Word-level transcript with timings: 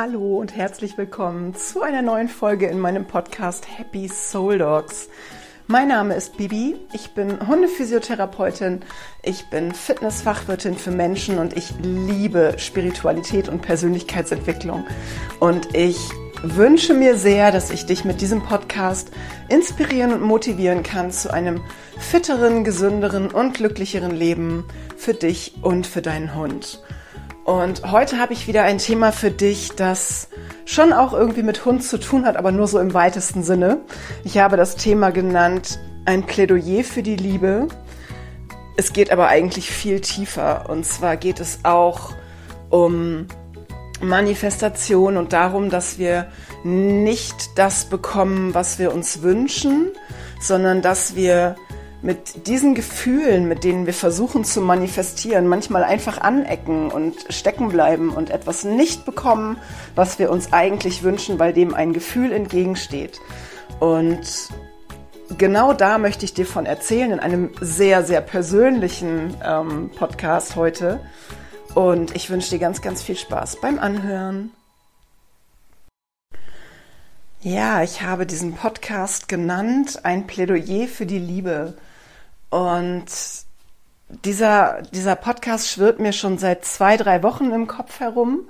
Hallo 0.00 0.38
und 0.38 0.54
herzlich 0.54 0.96
willkommen 0.96 1.56
zu 1.56 1.82
einer 1.82 2.02
neuen 2.02 2.28
Folge 2.28 2.68
in 2.68 2.78
meinem 2.78 3.04
Podcast 3.04 3.66
Happy 3.76 4.06
Soul 4.06 4.58
Dogs. 4.58 5.08
Mein 5.66 5.88
Name 5.88 6.14
ist 6.14 6.36
Bibi, 6.36 6.76
ich 6.92 7.14
bin 7.14 7.48
Hundephysiotherapeutin, 7.48 8.82
ich 9.24 9.50
bin 9.50 9.74
Fitnessfachwirtin 9.74 10.76
für 10.76 10.92
Menschen 10.92 11.40
und 11.40 11.56
ich 11.56 11.72
liebe 11.82 12.54
Spiritualität 12.58 13.48
und 13.48 13.60
Persönlichkeitsentwicklung. 13.60 14.86
Und 15.40 15.74
ich 15.74 15.98
wünsche 16.44 16.94
mir 16.94 17.16
sehr, 17.16 17.50
dass 17.50 17.72
ich 17.72 17.84
dich 17.84 18.04
mit 18.04 18.20
diesem 18.20 18.40
Podcast 18.44 19.10
inspirieren 19.48 20.12
und 20.12 20.22
motivieren 20.22 20.84
kann 20.84 21.10
zu 21.10 21.32
einem 21.32 21.60
fitteren, 21.98 22.62
gesünderen 22.62 23.32
und 23.32 23.54
glücklicheren 23.54 24.14
Leben 24.14 24.64
für 24.96 25.14
dich 25.14 25.54
und 25.60 25.88
für 25.88 26.02
deinen 26.02 26.36
Hund. 26.36 26.84
Und 27.48 27.90
heute 27.90 28.18
habe 28.18 28.34
ich 28.34 28.46
wieder 28.46 28.64
ein 28.64 28.76
Thema 28.76 29.10
für 29.10 29.30
dich, 29.30 29.70
das 29.74 30.28
schon 30.66 30.92
auch 30.92 31.14
irgendwie 31.14 31.42
mit 31.42 31.64
Hund 31.64 31.82
zu 31.82 31.98
tun 31.98 32.26
hat, 32.26 32.36
aber 32.36 32.52
nur 32.52 32.66
so 32.66 32.78
im 32.78 32.92
weitesten 32.92 33.42
Sinne. 33.42 33.80
Ich 34.22 34.36
habe 34.36 34.58
das 34.58 34.76
Thema 34.76 35.12
genannt, 35.12 35.78
ein 36.04 36.24
Plädoyer 36.24 36.84
für 36.84 37.02
die 37.02 37.16
Liebe. 37.16 37.68
Es 38.76 38.92
geht 38.92 39.10
aber 39.10 39.28
eigentlich 39.28 39.70
viel 39.70 40.02
tiefer. 40.02 40.68
Und 40.68 40.84
zwar 40.84 41.16
geht 41.16 41.40
es 41.40 41.60
auch 41.62 42.12
um 42.68 43.26
Manifestation 44.02 45.16
und 45.16 45.32
darum, 45.32 45.70
dass 45.70 45.98
wir 45.98 46.26
nicht 46.64 47.56
das 47.56 47.86
bekommen, 47.86 48.52
was 48.52 48.78
wir 48.78 48.92
uns 48.92 49.22
wünschen, 49.22 49.92
sondern 50.38 50.82
dass 50.82 51.16
wir 51.16 51.56
mit 52.08 52.46
diesen 52.46 52.74
Gefühlen, 52.74 53.48
mit 53.48 53.64
denen 53.64 53.84
wir 53.84 53.92
versuchen 53.92 54.42
zu 54.42 54.62
manifestieren, 54.62 55.46
manchmal 55.46 55.84
einfach 55.84 56.18
anecken 56.18 56.90
und 56.90 57.26
stecken 57.28 57.68
bleiben 57.68 58.14
und 58.14 58.30
etwas 58.30 58.64
nicht 58.64 59.04
bekommen, 59.04 59.58
was 59.94 60.18
wir 60.18 60.30
uns 60.30 60.54
eigentlich 60.54 61.02
wünschen, 61.02 61.38
weil 61.38 61.52
dem 61.52 61.74
ein 61.74 61.92
Gefühl 61.92 62.32
entgegensteht. 62.32 63.20
Und 63.78 64.48
genau 65.36 65.74
da 65.74 65.98
möchte 65.98 66.24
ich 66.24 66.32
dir 66.32 66.46
von 66.46 66.64
erzählen 66.64 67.12
in 67.12 67.20
einem 67.20 67.50
sehr, 67.60 68.02
sehr 68.02 68.22
persönlichen 68.22 69.36
ähm, 69.44 69.90
Podcast 69.94 70.56
heute. 70.56 71.00
Und 71.74 72.16
ich 72.16 72.30
wünsche 72.30 72.48
dir 72.48 72.58
ganz, 72.58 72.80
ganz 72.80 73.02
viel 73.02 73.16
Spaß 73.16 73.60
beim 73.60 73.78
Anhören. 73.78 74.50
Ja, 77.42 77.82
ich 77.82 78.00
habe 78.00 78.24
diesen 78.24 78.54
Podcast 78.54 79.28
genannt, 79.28 80.00
ein 80.04 80.26
Plädoyer 80.26 80.88
für 80.88 81.04
die 81.04 81.18
Liebe. 81.18 81.76
Und 82.50 83.06
dieser, 84.08 84.82
dieser 84.92 85.16
Podcast 85.16 85.68
schwirrt 85.68 86.00
mir 86.00 86.12
schon 86.12 86.38
seit 86.38 86.64
zwei, 86.64 86.96
drei 86.96 87.22
Wochen 87.22 87.50
im 87.50 87.66
Kopf 87.66 88.00
herum. 88.00 88.48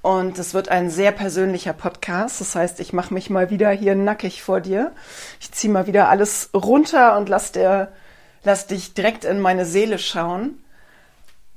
Und 0.00 0.38
es 0.38 0.54
wird 0.54 0.68
ein 0.68 0.90
sehr 0.90 1.12
persönlicher 1.12 1.72
Podcast. 1.72 2.40
Das 2.40 2.54
heißt, 2.54 2.80
ich 2.80 2.92
mache 2.92 3.12
mich 3.12 3.30
mal 3.30 3.50
wieder 3.50 3.70
hier 3.70 3.94
nackig 3.94 4.42
vor 4.42 4.60
dir. 4.60 4.92
Ich 5.40 5.52
ziehe 5.52 5.72
mal 5.72 5.86
wieder 5.86 6.08
alles 6.08 6.50
runter 6.54 7.16
und 7.18 7.28
lass, 7.28 7.52
dir, 7.52 7.88
lass 8.44 8.66
dich 8.66 8.94
direkt 8.94 9.24
in 9.24 9.40
meine 9.40 9.66
Seele 9.66 9.98
schauen. 9.98 10.62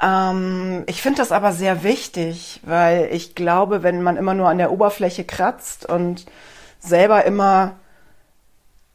Ähm, 0.02 0.84
ich 0.88 1.02
finde 1.02 1.20
das 1.20 1.32
aber 1.32 1.52
sehr 1.52 1.84
wichtig, 1.84 2.60
weil 2.64 3.10
ich 3.12 3.36
glaube, 3.36 3.84
wenn 3.84 4.02
man 4.02 4.18
immer 4.18 4.34
nur 4.34 4.50
an 4.50 4.58
der 4.58 4.72
Oberfläche 4.72 5.24
kratzt 5.24 5.86
und 5.88 6.26
selber 6.80 7.24
immer 7.26 7.76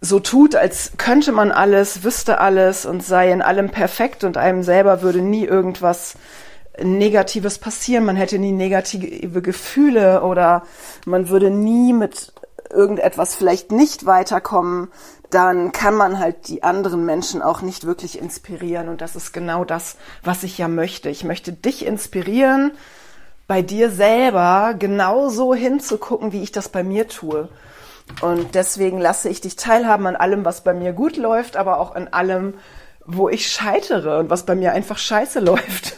so 0.00 0.20
tut, 0.20 0.54
als 0.54 0.92
könnte 0.98 1.32
man 1.32 1.50
alles, 1.50 2.04
wüsste 2.04 2.38
alles 2.38 2.86
und 2.86 3.02
sei 3.02 3.32
in 3.32 3.42
allem 3.42 3.70
perfekt 3.70 4.24
und 4.24 4.36
einem 4.36 4.62
selber 4.62 5.02
würde 5.02 5.20
nie 5.20 5.44
irgendwas 5.44 6.16
Negatives 6.82 7.58
passieren. 7.58 8.04
Man 8.04 8.16
hätte 8.16 8.38
nie 8.38 8.52
negative 8.52 9.42
Gefühle 9.42 10.22
oder 10.22 10.64
man 11.06 11.28
würde 11.28 11.50
nie 11.50 11.92
mit 11.92 12.32
irgendetwas 12.70 13.34
vielleicht 13.34 13.72
nicht 13.72 14.06
weiterkommen, 14.06 14.88
dann 15.30 15.72
kann 15.72 15.94
man 15.94 16.18
halt 16.18 16.48
die 16.48 16.62
anderen 16.62 17.04
Menschen 17.04 17.42
auch 17.42 17.62
nicht 17.62 17.84
wirklich 17.84 18.20
inspirieren. 18.20 18.88
Und 18.88 19.00
das 19.00 19.16
ist 19.16 19.32
genau 19.32 19.64
das, 19.64 19.96
was 20.22 20.42
ich 20.42 20.58
ja 20.58 20.68
möchte. 20.68 21.08
Ich 21.08 21.24
möchte 21.24 21.52
dich 21.52 21.84
inspirieren, 21.84 22.72
bei 23.46 23.62
dir 23.62 23.90
selber 23.90 24.74
genauso 24.78 25.54
hinzugucken, 25.54 26.32
wie 26.32 26.42
ich 26.42 26.52
das 26.52 26.68
bei 26.68 26.82
mir 26.82 27.08
tue. 27.08 27.48
Und 28.22 28.54
deswegen 28.54 28.98
lasse 28.98 29.28
ich 29.28 29.40
dich 29.40 29.56
teilhaben 29.56 30.06
an 30.06 30.16
allem, 30.16 30.44
was 30.44 30.62
bei 30.62 30.72
mir 30.72 30.92
gut 30.92 31.16
läuft, 31.16 31.56
aber 31.56 31.80
auch 31.80 31.94
an 31.94 32.08
allem, 32.08 32.54
wo 33.04 33.28
ich 33.28 33.50
scheitere 33.50 34.18
und 34.18 34.30
was 34.30 34.46
bei 34.46 34.54
mir 34.54 34.72
einfach 34.72 34.98
scheiße 34.98 35.40
läuft. 35.40 35.96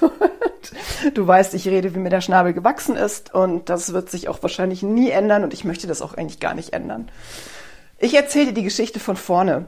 du 1.14 1.26
weißt, 1.26 1.54
ich 1.54 1.68
rede, 1.68 1.94
wie 1.94 1.98
mir 1.98 2.10
der 2.10 2.20
Schnabel 2.20 2.52
gewachsen 2.52 2.96
ist 2.96 3.34
und 3.34 3.68
das 3.68 3.92
wird 3.92 4.10
sich 4.10 4.28
auch 4.28 4.42
wahrscheinlich 4.42 4.82
nie 4.82 5.10
ändern 5.10 5.44
und 5.44 5.54
ich 5.54 5.64
möchte 5.64 5.86
das 5.86 6.02
auch 6.02 6.14
eigentlich 6.14 6.40
gar 6.40 6.54
nicht 6.54 6.72
ändern. 6.72 7.10
Ich 7.98 8.14
erzähle 8.14 8.46
dir 8.46 8.54
die 8.54 8.64
Geschichte 8.64 9.00
von 9.00 9.16
vorne. 9.16 9.66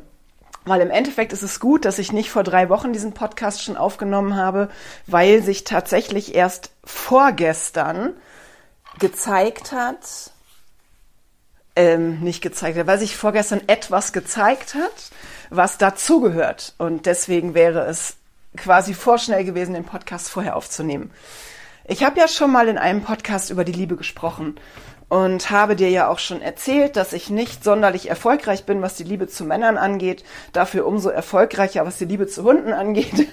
Weil 0.66 0.82
im 0.82 0.90
Endeffekt 0.90 1.32
ist 1.32 1.42
es 1.42 1.58
gut, 1.58 1.86
dass 1.86 1.98
ich 1.98 2.12
nicht 2.12 2.30
vor 2.30 2.42
drei 2.42 2.68
Wochen 2.68 2.92
diesen 2.92 3.14
Podcast 3.14 3.62
schon 3.62 3.78
aufgenommen 3.78 4.36
habe, 4.36 4.68
weil 5.06 5.42
sich 5.42 5.64
tatsächlich 5.64 6.34
erst 6.34 6.70
vorgestern 6.84 8.12
gezeigt 8.98 9.72
hat, 9.72 10.32
ähm, 11.80 12.20
nicht 12.20 12.42
gezeigt 12.42 12.78
hat, 12.78 12.86
weil 12.86 12.98
sich 12.98 13.16
vorgestern 13.16 13.62
etwas 13.66 14.12
gezeigt 14.12 14.74
hat, 14.74 15.10
was 15.48 15.78
dazugehört. 15.78 16.74
Und 16.76 17.06
deswegen 17.06 17.54
wäre 17.54 17.86
es 17.86 18.16
quasi 18.56 18.92
vorschnell 18.92 19.44
gewesen, 19.44 19.72
den 19.72 19.84
Podcast 19.84 20.28
vorher 20.28 20.56
aufzunehmen. 20.56 21.10
Ich 21.86 22.04
habe 22.04 22.20
ja 22.20 22.28
schon 22.28 22.52
mal 22.52 22.68
in 22.68 22.76
einem 22.76 23.02
Podcast 23.02 23.50
über 23.50 23.64
die 23.64 23.72
Liebe 23.72 23.96
gesprochen 23.96 24.60
und 25.08 25.50
habe 25.50 25.74
dir 25.74 25.88
ja 25.88 26.08
auch 26.08 26.18
schon 26.18 26.42
erzählt, 26.42 26.96
dass 26.96 27.14
ich 27.14 27.30
nicht 27.30 27.64
sonderlich 27.64 28.10
erfolgreich 28.10 28.66
bin, 28.66 28.82
was 28.82 28.97
die 28.97 29.04
Liebe 29.04 29.26
zu 29.26 29.44
Männern 29.44 29.78
angeht, 29.78 30.22
dafür 30.52 30.86
umso 30.86 31.08
erfolgreicher, 31.08 31.86
was 31.86 31.97
die 31.97 32.04
Liebe 32.04 32.26
zu 32.26 32.44
Hunden 32.44 32.74
angeht. 32.74 33.26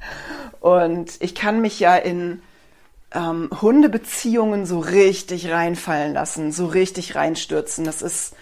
und 0.60 1.10
ich 1.18 1.34
kann 1.34 1.60
mich 1.60 1.80
ja 1.80 1.96
in 1.96 2.42
ähm, 3.12 3.50
Hundebeziehungen 3.60 4.66
so 4.66 4.78
richtig 4.78 5.50
reinfallen 5.50 6.14
lassen, 6.14 6.52
so 6.52 6.66
richtig 6.66 7.14
reinstürzen. 7.14 7.84
Das 7.84 8.02
ist 8.02 8.34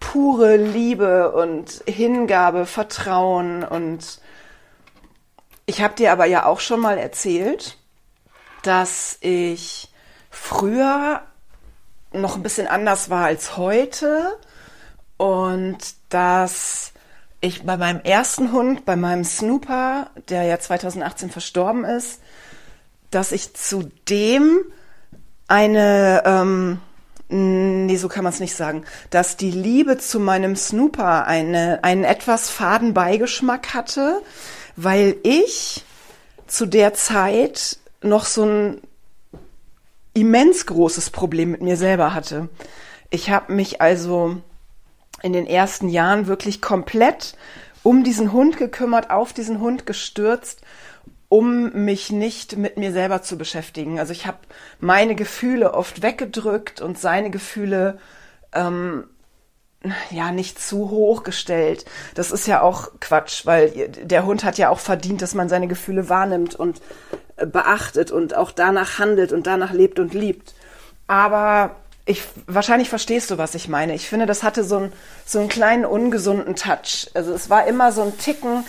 pure 0.00 0.56
Liebe 0.56 1.32
und 1.32 1.82
Hingabe, 1.86 2.66
Vertrauen 2.66 3.62
und 3.62 4.20
ich 5.66 5.82
habe 5.82 5.94
dir 5.94 6.10
aber 6.10 6.24
ja 6.24 6.46
auch 6.46 6.58
schon 6.58 6.80
mal 6.80 6.98
erzählt, 6.98 7.78
dass 8.62 9.18
ich 9.20 9.92
früher 10.30 11.22
noch 12.12 12.34
ein 12.34 12.42
bisschen 12.42 12.66
anders 12.66 13.08
war 13.08 13.26
als 13.26 13.56
heute 13.56 14.36
und 15.16 15.78
dass 16.08 16.92
ich 17.40 17.64
bei 17.64 17.76
meinem 17.76 18.00
ersten 18.00 18.52
Hund, 18.52 18.84
bei 18.84 18.96
meinem 18.96 19.24
Snooper, 19.24 20.10
der 20.28 20.42
ja 20.42 20.58
2018 20.58 21.30
verstorben 21.30 21.84
ist, 21.84 22.20
dass 23.10 23.32
ich 23.32 23.54
zudem 23.54 24.60
eine, 25.48 26.22
ähm, 26.24 26.78
nee, 27.28 27.96
so 27.96 28.08
kann 28.08 28.24
man 28.24 28.32
es 28.32 28.40
nicht 28.40 28.54
sagen, 28.54 28.84
dass 29.10 29.36
die 29.36 29.50
Liebe 29.50 29.98
zu 29.98 30.20
meinem 30.20 30.56
Snooper 30.56 31.26
eine, 31.26 31.82
einen 31.82 32.04
etwas 32.04 32.50
faden 32.50 32.94
Beigeschmack 32.94 33.74
hatte, 33.74 34.22
weil 34.76 35.16
ich 35.22 35.84
zu 36.46 36.66
der 36.66 36.94
Zeit 36.94 37.78
noch 38.02 38.24
so 38.24 38.44
ein 38.44 38.80
immens 40.14 40.66
großes 40.66 41.10
Problem 41.10 41.50
mit 41.50 41.62
mir 41.62 41.76
selber 41.76 42.14
hatte. 42.14 42.48
Ich 43.10 43.30
habe 43.30 43.52
mich 43.52 43.80
also 43.80 44.36
in 45.22 45.32
den 45.32 45.46
ersten 45.46 45.88
Jahren 45.88 46.26
wirklich 46.26 46.60
komplett 46.60 47.36
um 47.82 48.04
diesen 48.04 48.32
Hund 48.32 48.56
gekümmert, 48.56 49.10
auf 49.10 49.32
diesen 49.32 49.60
Hund 49.60 49.86
gestürzt 49.86 50.60
um 51.30 51.84
mich 51.84 52.10
nicht 52.10 52.56
mit 52.56 52.76
mir 52.76 52.92
selber 52.92 53.22
zu 53.22 53.38
beschäftigen. 53.38 54.00
Also 54.00 54.12
ich 54.12 54.26
habe 54.26 54.38
meine 54.80 55.14
Gefühle 55.14 55.74
oft 55.74 56.02
weggedrückt 56.02 56.80
und 56.80 56.98
seine 56.98 57.30
Gefühle 57.30 57.98
ähm, 58.52 59.04
ja 60.10 60.32
nicht 60.32 60.60
zu 60.60 60.90
hoch 60.90 61.22
gestellt. 61.22 61.84
Das 62.16 62.32
ist 62.32 62.48
ja 62.48 62.62
auch 62.62 62.90
Quatsch, 62.98 63.46
weil 63.46 63.70
der 64.02 64.26
Hund 64.26 64.42
hat 64.42 64.58
ja 64.58 64.70
auch 64.70 64.80
verdient, 64.80 65.22
dass 65.22 65.34
man 65.34 65.48
seine 65.48 65.68
Gefühle 65.68 66.08
wahrnimmt 66.08 66.56
und 66.56 66.82
äh, 67.36 67.46
beachtet 67.46 68.10
und 68.10 68.34
auch 68.34 68.50
danach 68.50 68.98
handelt 68.98 69.32
und 69.32 69.46
danach 69.46 69.72
lebt 69.72 70.00
und 70.00 70.12
liebt. 70.14 70.52
Aber 71.06 71.76
ich 72.06 72.24
wahrscheinlich 72.48 72.88
verstehst 72.88 73.30
du, 73.30 73.38
was 73.38 73.54
ich 73.54 73.68
meine. 73.68 73.94
Ich 73.94 74.08
finde, 74.08 74.26
das 74.26 74.42
hatte 74.42 74.64
so, 74.64 74.78
ein, 74.78 74.92
so 75.24 75.38
einen 75.38 75.48
kleinen 75.48 75.84
ungesunden 75.84 76.56
Touch. 76.56 77.08
Also 77.14 77.32
es 77.32 77.50
war 77.50 77.68
immer 77.68 77.92
so 77.92 78.02
ein 78.02 78.18
Ticken 78.18 78.64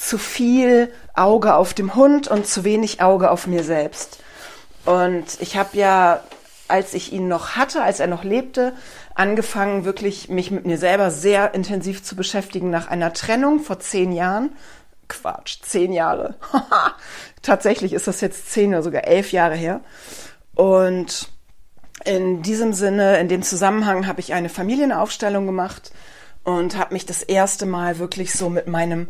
zu 0.00 0.16
viel 0.16 0.90
Auge 1.14 1.54
auf 1.54 1.74
dem 1.74 1.94
Hund 1.94 2.26
und 2.26 2.46
zu 2.46 2.64
wenig 2.64 3.02
Auge 3.02 3.30
auf 3.30 3.46
mir 3.46 3.62
selbst. 3.62 4.18
Und 4.86 5.26
ich 5.40 5.58
habe 5.58 5.76
ja, 5.76 6.22
als 6.68 6.94
ich 6.94 7.12
ihn 7.12 7.28
noch 7.28 7.50
hatte, 7.50 7.82
als 7.82 8.00
er 8.00 8.06
noch 8.06 8.24
lebte, 8.24 8.72
angefangen, 9.14 9.84
wirklich 9.84 10.30
mich 10.30 10.50
mit 10.50 10.64
mir 10.64 10.78
selber 10.78 11.10
sehr 11.10 11.52
intensiv 11.52 12.02
zu 12.02 12.16
beschäftigen 12.16 12.70
nach 12.70 12.88
einer 12.88 13.12
Trennung 13.12 13.60
vor 13.60 13.78
zehn 13.78 14.12
Jahren. 14.12 14.56
Quatsch, 15.08 15.58
zehn 15.62 15.92
Jahre. 15.92 16.36
Tatsächlich 17.42 17.92
ist 17.92 18.06
das 18.06 18.22
jetzt 18.22 18.50
zehn 18.50 18.70
oder 18.70 18.82
sogar 18.82 19.04
elf 19.04 19.32
Jahre 19.32 19.54
her. 19.54 19.82
Und 20.54 21.28
in 22.06 22.40
diesem 22.40 22.72
Sinne, 22.72 23.18
in 23.18 23.28
dem 23.28 23.42
Zusammenhang 23.42 24.06
habe 24.06 24.20
ich 24.20 24.32
eine 24.32 24.48
Familienaufstellung 24.48 25.44
gemacht 25.44 25.92
und 26.42 26.78
habe 26.78 26.94
mich 26.94 27.04
das 27.04 27.22
erste 27.22 27.66
Mal 27.66 27.98
wirklich 27.98 28.32
so 28.32 28.48
mit 28.48 28.66
meinem 28.66 29.08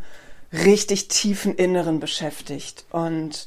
richtig 0.52 1.08
tiefen 1.08 1.54
Inneren 1.54 2.00
beschäftigt. 2.00 2.84
Und 2.90 3.46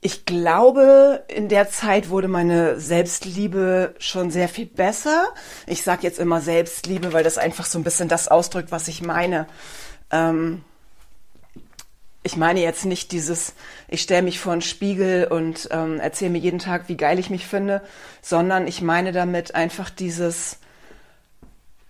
ich 0.00 0.24
glaube, 0.24 1.24
in 1.28 1.48
der 1.48 1.68
Zeit 1.68 2.10
wurde 2.10 2.28
meine 2.28 2.78
Selbstliebe 2.78 3.94
schon 3.98 4.30
sehr 4.30 4.48
viel 4.48 4.66
besser. 4.66 5.28
Ich 5.66 5.82
sage 5.82 6.02
jetzt 6.02 6.18
immer 6.18 6.40
Selbstliebe, 6.40 7.12
weil 7.12 7.24
das 7.24 7.38
einfach 7.38 7.66
so 7.66 7.78
ein 7.78 7.84
bisschen 7.84 8.08
das 8.08 8.28
ausdrückt, 8.28 8.70
was 8.70 8.88
ich 8.88 9.02
meine. 9.02 9.46
Ähm, 10.10 10.62
ich 12.22 12.36
meine 12.36 12.60
jetzt 12.60 12.84
nicht 12.84 13.12
dieses, 13.12 13.54
ich 13.88 14.02
stelle 14.02 14.22
mich 14.22 14.40
vor 14.40 14.52
einen 14.52 14.60
Spiegel 14.60 15.28
und 15.28 15.68
ähm, 15.70 16.00
erzähle 16.00 16.32
mir 16.32 16.38
jeden 16.38 16.58
Tag, 16.58 16.88
wie 16.88 16.96
geil 16.96 17.18
ich 17.18 17.30
mich 17.30 17.46
finde, 17.46 17.82
sondern 18.20 18.66
ich 18.66 18.82
meine 18.82 19.12
damit 19.12 19.54
einfach 19.54 19.90
dieses 19.90 20.58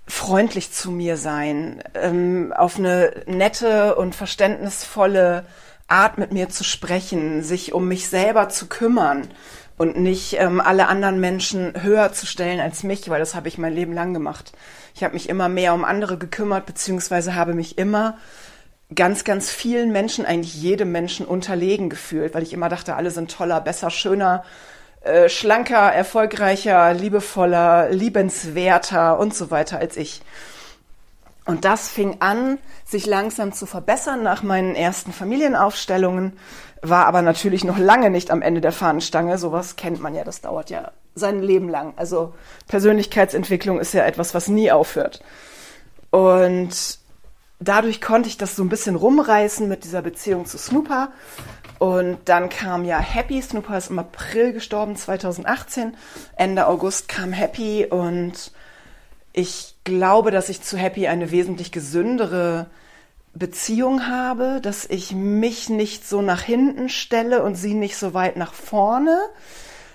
freundlich 0.07 0.73
zu 0.73 0.91
mir 0.91 1.17
sein, 1.17 1.83
ähm, 1.95 2.53
auf 2.57 2.79
eine 2.79 3.25
nette 3.27 3.97
und 3.97 4.15
verständnisvolle 4.15 5.45
Art 5.89 6.19
mit 6.19 6.33
mir 6.33 6.49
zu 6.49 6.65
sprechen, 6.65 7.43
sich 7.43 7.73
um 7.73 7.89
mich 7.89 8.09
selber 8.09 8.49
zu 8.49 8.67
kümmern 8.67 9.29
und 9.77 9.99
nicht 9.99 10.37
ähm, 10.39 10.61
alle 10.61 10.89
anderen 10.89 11.21
Menschen 11.21 11.83
höher 11.83 12.13
zu 12.13 12.27
stellen 12.27 12.61
als 12.61 12.83
mich, 12.83 13.09
weil 13.09 13.21
das 13.21 13.35
habe 13.35 13.49
ich 13.49 13.59
mein 13.59 13.75
Leben 13.75 13.93
lang 13.93 14.15
gemacht. 14.15 14.53
Ich 14.95 15.05
habe 15.05 15.15
mich 15.15 15.29
immer 15.29 15.49
mehr 15.49 15.75
um 15.75 15.85
andere 15.85 16.19
gekümmert, 16.19 16.67
beziehungsweise 16.67 17.35
habe 17.35 17.55
mich 17.55 17.77
immer 17.77 18.17
ganz, 18.95 19.25
ganz 19.25 19.51
vielen 19.51 19.93
Menschen, 19.93 20.25
eigentlich 20.25 20.55
jedem 20.55 20.93
Menschen 20.93 21.27
unterlegen 21.27 21.91
gefühlt, 21.91 22.35
weil 22.35 22.45
ich 22.45 22.53
immer 22.53 22.69
dachte, 22.69 22.95
alle 22.95 23.11
sind 23.11 23.31
toller, 23.31 23.61
besser, 23.61 23.91
schöner, 23.91 24.45
äh, 25.03 25.29
schlanker, 25.29 25.93
erfolgreicher, 25.93 26.95
liebevoller, 26.95 27.91
liebenswerter 27.91 29.19
und 29.19 29.35
so 29.35 29.51
weiter 29.51 29.79
als 29.79 29.97
ich. 29.97 30.23
Und 31.45 31.65
das 31.65 31.89
fing 31.89 32.17
an, 32.21 32.59
sich 32.85 33.07
langsam 33.07 33.53
zu 33.53 33.67
verbessern 33.67 34.23
nach 34.23 34.43
meinen 34.43 34.75
ersten 34.75 35.13
Familienaufstellungen, 35.13 36.37
war 36.83 37.07
aber 37.07 37.23
natürlich 37.23 37.65
noch 37.65 37.79
lange 37.79 38.11
nicht 38.11 38.31
am 38.31 38.43
Ende 38.43 38.61
der 38.61 38.73
Fahnenstange. 38.73 39.39
Sowas 39.39 39.77
kennt 39.77 40.01
man 40.01 40.15
ja, 40.15 40.25
das 40.25 40.41
dauert 40.41 40.71
ja 40.71 40.91
sein 41.15 41.43
Leben 41.43 41.69
lang. 41.69 41.95
Also 41.97 42.35
Persönlichkeitsentwicklung 42.69 43.81
ist 43.81 43.95
ja 43.95 44.05
etwas, 44.05 44.35
was 44.35 44.49
nie 44.49 44.71
aufhört. 44.71 45.23
Und 46.11 46.99
dadurch 47.59 48.01
konnte 48.01 48.29
ich 48.29 48.37
das 48.37 48.57
so 48.57 48.63
ein 48.63 48.69
bisschen 48.69 48.97
rumreißen 48.97 49.67
mit 49.67 49.85
dieser 49.85 50.03
Beziehung 50.03 50.47
zu 50.47 50.59
Snooper. 50.59 51.11
Und 51.79 52.19
dann 52.25 52.49
kam 52.49 52.85
ja 52.85 52.99
Happy. 52.99 53.41
Snooper 53.41 53.77
ist 53.77 53.91
im 53.91 53.99
April 53.99 54.53
gestorben, 54.53 54.97
2018. 54.97 55.97
Ende 56.37 56.67
August 56.67 57.09
kam 57.09 57.33
Happy 57.33 57.87
und 57.87 58.53
ich 59.33 59.75
glaube, 59.85 60.31
dass 60.31 60.49
ich 60.49 60.63
zu 60.63 60.79
Happy 60.79 61.07
eine 61.07 61.31
wesentlich 61.31 61.71
gesündere 61.73 62.67
Beziehung 63.35 64.07
habe, 64.07 64.61
dass 64.63 64.87
ich 64.87 65.13
mich 65.13 65.69
nicht 65.69 66.09
so 66.09 66.23
nach 66.23 66.41
hinten 66.41 66.89
stelle 66.89 67.43
und 67.43 67.55
sie 67.55 67.75
nicht 67.75 67.99
so 67.99 68.15
weit 68.15 68.37
nach 68.37 68.55
vorne. 68.55 69.19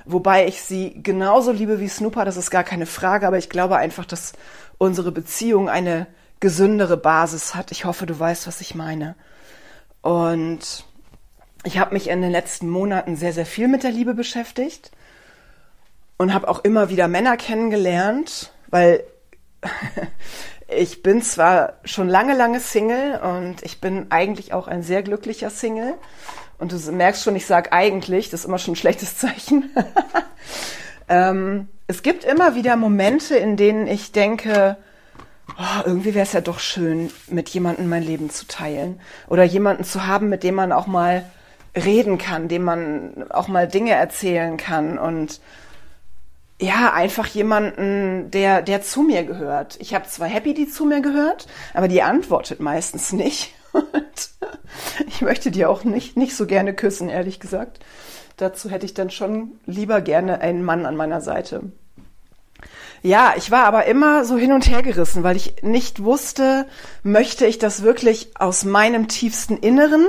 Wobei 0.05 0.47
ich 0.47 0.61
sie 0.61 1.01
genauso 1.01 1.51
liebe 1.51 1.79
wie 1.79 1.87
Snooper, 1.87 2.25
das 2.25 2.37
ist 2.37 2.51
gar 2.51 2.63
keine 2.63 2.85
Frage, 2.85 3.25
aber 3.25 3.37
ich 3.37 3.49
glaube 3.49 3.77
einfach, 3.77 4.05
dass 4.05 4.33
unsere 4.77 5.11
Beziehung 5.11 5.69
eine 5.69 6.07
gesündere 6.39 6.97
Basis 6.97 7.55
hat. 7.55 7.71
Ich 7.71 7.85
hoffe, 7.85 8.05
du 8.05 8.19
weißt, 8.19 8.45
was 8.47 8.61
ich 8.61 8.75
meine. 8.75 9.15
Und 10.01 10.85
ich 11.63 11.77
habe 11.77 11.93
mich 11.93 12.09
in 12.09 12.21
den 12.21 12.31
letzten 12.31 12.69
Monaten 12.69 13.15
sehr, 13.15 13.33
sehr 13.33 13.45
viel 13.45 13.67
mit 13.67 13.83
der 13.83 13.91
Liebe 13.91 14.13
beschäftigt 14.13 14.91
und 16.17 16.33
habe 16.33 16.47
auch 16.47 16.63
immer 16.63 16.89
wieder 16.89 17.07
Männer 17.07 17.37
kennengelernt, 17.37 18.51
weil 18.69 19.03
ich 20.67 21.03
bin 21.03 21.21
zwar 21.21 21.73
schon 21.83 22.09
lange, 22.09 22.35
lange 22.35 22.59
Single 22.59 23.19
und 23.19 23.63
ich 23.63 23.81
bin 23.81 24.07
eigentlich 24.09 24.53
auch 24.53 24.67
ein 24.67 24.83
sehr 24.83 25.03
glücklicher 25.03 25.49
Single. 25.49 25.95
Und 26.57 26.71
du 26.71 26.91
merkst 26.91 27.23
schon, 27.23 27.35
ich 27.35 27.47
sage 27.47 27.73
eigentlich, 27.73 28.29
das 28.29 28.41
ist 28.41 28.45
immer 28.45 28.59
schon 28.59 28.73
ein 28.73 28.77
schlechtes 28.77 29.17
Zeichen. 29.17 29.71
ähm, 31.09 31.67
es 31.87 32.03
gibt 32.03 32.23
immer 32.23 32.55
wieder 32.55 32.75
Momente, 32.75 33.35
in 33.35 33.57
denen 33.57 33.87
ich 33.87 34.11
denke, 34.11 34.77
oh, 35.57 35.81
irgendwie 35.85 36.13
wäre 36.13 36.25
es 36.25 36.33
ja 36.33 36.41
doch 36.41 36.59
schön, 36.59 37.11
mit 37.27 37.49
jemandem 37.49 37.89
mein 37.89 38.03
Leben 38.03 38.29
zu 38.29 38.47
teilen. 38.47 38.99
Oder 39.27 39.43
jemanden 39.43 39.83
zu 39.83 40.05
haben, 40.05 40.29
mit 40.29 40.43
dem 40.43 40.55
man 40.55 40.71
auch 40.71 40.87
mal 40.87 41.25
reden 41.75 42.17
kann, 42.17 42.47
dem 42.47 42.63
man 42.63 43.31
auch 43.31 43.47
mal 43.47 43.67
Dinge 43.67 43.91
erzählen 43.91 44.57
kann 44.57 44.97
und 44.97 45.39
ja, 46.61 46.93
einfach 46.93 47.25
jemanden, 47.25 48.29
der, 48.29 48.61
der 48.61 48.83
zu 48.83 49.01
mir 49.01 49.23
gehört. 49.23 49.77
Ich 49.79 49.95
habe 49.95 50.07
zwar 50.07 50.27
Happy, 50.27 50.53
die 50.53 50.67
zu 50.67 50.85
mir 50.85 51.01
gehört, 51.01 51.47
aber 51.73 51.87
die 51.87 52.03
antwortet 52.03 52.59
meistens 52.59 53.13
nicht. 53.13 53.53
Und 53.73 54.29
ich 55.07 55.21
möchte 55.21 55.49
die 55.49 55.65
auch 55.65 55.83
nicht, 55.83 56.17
nicht 56.17 56.35
so 56.35 56.45
gerne 56.45 56.73
küssen, 56.75 57.09
ehrlich 57.09 57.39
gesagt. 57.39 57.79
Dazu 58.37 58.69
hätte 58.69 58.85
ich 58.85 58.93
dann 58.93 59.09
schon 59.09 59.59
lieber 59.65 60.01
gerne 60.01 60.41
einen 60.41 60.63
Mann 60.63 60.85
an 60.85 60.95
meiner 60.95 61.21
Seite. 61.21 61.71
Ja, 63.03 63.33
ich 63.35 63.49
war 63.49 63.65
aber 63.65 63.85
immer 63.85 64.25
so 64.25 64.37
hin 64.37 64.51
und 64.51 64.69
her 64.69 64.83
gerissen, 64.83 65.23
weil 65.23 65.35
ich 65.35 65.63
nicht 65.63 66.03
wusste, 66.03 66.67
möchte 67.01 67.47
ich 67.47 67.57
das 67.57 67.81
wirklich 67.81 68.29
aus 68.37 68.63
meinem 68.63 69.07
tiefsten 69.07 69.57
Inneren 69.57 70.05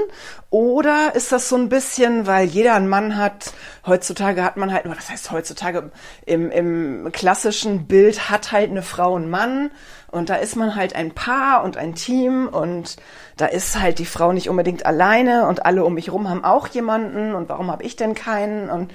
oder 0.50 1.14
ist 1.14 1.32
das 1.32 1.48
so 1.48 1.56
ein 1.56 1.70
bisschen, 1.70 2.26
weil 2.26 2.46
jeder 2.46 2.74
einen 2.74 2.88
Mann 2.88 3.16
hat, 3.16 3.54
heutzutage 3.86 4.44
hat 4.44 4.58
man 4.58 4.74
halt, 4.74 4.84
was 4.86 5.08
heißt 5.08 5.30
heutzutage, 5.30 5.90
im, 6.26 6.50
im 6.50 7.10
klassischen 7.12 7.86
Bild 7.86 8.28
hat 8.28 8.52
halt 8.52 8.70
eine 8.70 8.82
Frau 8.82 9.16
einen 9.16 9.30
Mann 9.30 9.70
und 10.08 10.28
da 10.28 10.34
ist 10.34 10.56
man 10.56 10.76
halt 10.76 10.94
ein 10.94 11.12
Paar 11.12 11.64
und 11.64 11.78
ein 11.78 11.94
Team 11.94 12.46
und 12.46 12.96
da 13.38 13.46
ist 13.46 13.80
halt 13.80 13.98
die 13.98 14.04
Frau 14.04 14.34
nicht 14.34 14.50
unbedingt 14.50 14.84
alleine 14.84 15.46
und 15.46 15.64
alle 15.64 15.86
um 15.86 15.94
mich 15.94 16.12
rum 16.12 16.28
haben 16.28 16.44
auch 16.44 16.68
jemanden 16.68 17.34
und 17.34 17.48
warum 17.48 17.70
habe 17.70 17.84
ich 17.84 17.96
denn 17.96 18.14
keinen? 18.14 18.68
Und 18.68 18.92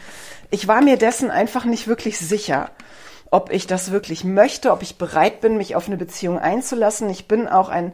ich 0.51 0.67
war 0.67 0.83
mir 0.83 0.97
dessen 0.97 1.31
einfach 1.31 1.65
nicht 1.65 1.87
wirklich 1.87 2.19
sicher 2.19 2.69
ob 3.31 3.51
ich 3.51 3.67
das 3.67 3.91
wirklich 3.91 4.23
möchte, 4.23 4.71
ob 4.71 4.81
ich 4.81 4.97
bereit 4.97 5.41
bin, 5.41 5.57
mich 5.57 5.75
auf 5.75 5.87
eine 5.87 5.97
Beziehung 5.97 6.39
einzulassen. 6.39 7.09
Ich 7.09 7.27
bin 7.27 7.47
auch 7.47 7.69
ein 7.69 7.93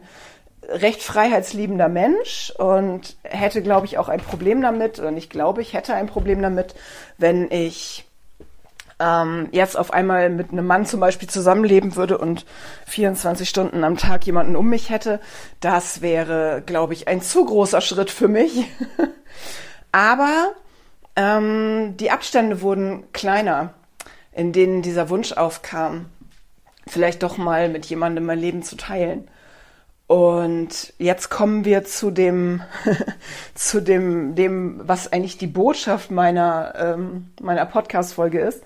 recht 0.68 1.02
freiheitsliebender 1.02 1.88
Mensch 1.88 2.52
und 2.56 3.16
hätte, 3.22 3.62
glaube 3.62 3.86
ich, 3.86 3.98
auch 3.98 4.08
ein 4.08 4.20
Problem 4.20 4.62
damit, 4.62 4.98
und 4.98 5.16
ich 5.16 5.28
glaube, 5.28 5.62
ich 5.62 5.74
hätte 5.74 5.94
ein 5.94 6.06
Problem 6.06 6.40
damit, 6.40 6.74
wenn 7.18 7.50
ich 7.50 8.06
ähm, 9.00 9.48
jetzt 9.50 9.76
auf 9.76 9.92
einmal 9.92 10.30
mit 10.30 10.52
einem 10.52 10.66
Mann 10.66 10.86
zum 10.86 11.00
Beispiel 11.00 11.28
zusammenleben 11.28 11.96
würde 11.96 12.18
und 12.18 12.46
24 12.86 13.48
Stunden 13.48 13.84
am 13.84 13.96
Tag 13.96 14.24
jemanden 14.24 14.56
um 14.56 14.68
mich 14.68 14.90
hätte. 14.90 15.20
Das 15.60 16.00
wäre, 16.00 16.62
glaube 16.64 16.92
ich, 16.94 17.08
ein 17.08 17.20
zu 17.20 17.44
großer 17.44 17.80
Schritt 17.80 18.10
für 18.10 18.28
mich. 18.28 18.66
Aber 19.92 20.52
ähm, 21.16 21.96
die 21.98 22.10
Abstände 22.10 22.62
wurden 22.62 23.12
kleiner 23.12 23.74
in 24.34 24.52
denen 24.52 24.82
dieser 24.82 25.08
Wunsch 25.10 25.32
aufkam, 25.32 26.06
vielleicht 26.86 27.22
doch 27.22 27.38
mal 27.38 27.68
mit 27.68 27.86
jemandem 27.86 28.26
mein 28.26 28.38
Leben 28.38 28.62
zu 28.62 28.76
teilen. 28.76 29.28
Und 30.06 30.92
jetzt 30.98 31.30
kommen 31.30 31.64
wir 31.64 31.84
zu 31.84 32.10
dem, 32.10 32.62
zu 33.54 33.80
dem, 33.80 34.34
dem, 34.34 34.82
was 34.84 35.10
eigentlich 35.10 35.38
die 35.38 35.46
Botschaft 35.46 36.10
meiner 36.10 36.74
ähm, 36.76 37.30
meiner 37.40 37.64
Podcast-Folge 37.64 38.40
ist. 38.40 38.62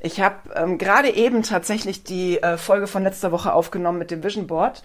Ich 0.00 0.20
habe 0.20 0.36
ähm, 0.54 0.76
gerade 0.76 1.08
eben 1.08 1.42
tatsächlich 1.42 2.04
die 2.04 2.42
äh, 2.42 2.58
Folge 2.58 2.86
von 2.86 3.04
letzter 3.04 3.32
Woche 3.32 3.54
aufgenommen 3.54 3.98
mit 3.98 4.10
dem 4.10 4.22
Vision 4.22 4.46
Board 4.46 4.82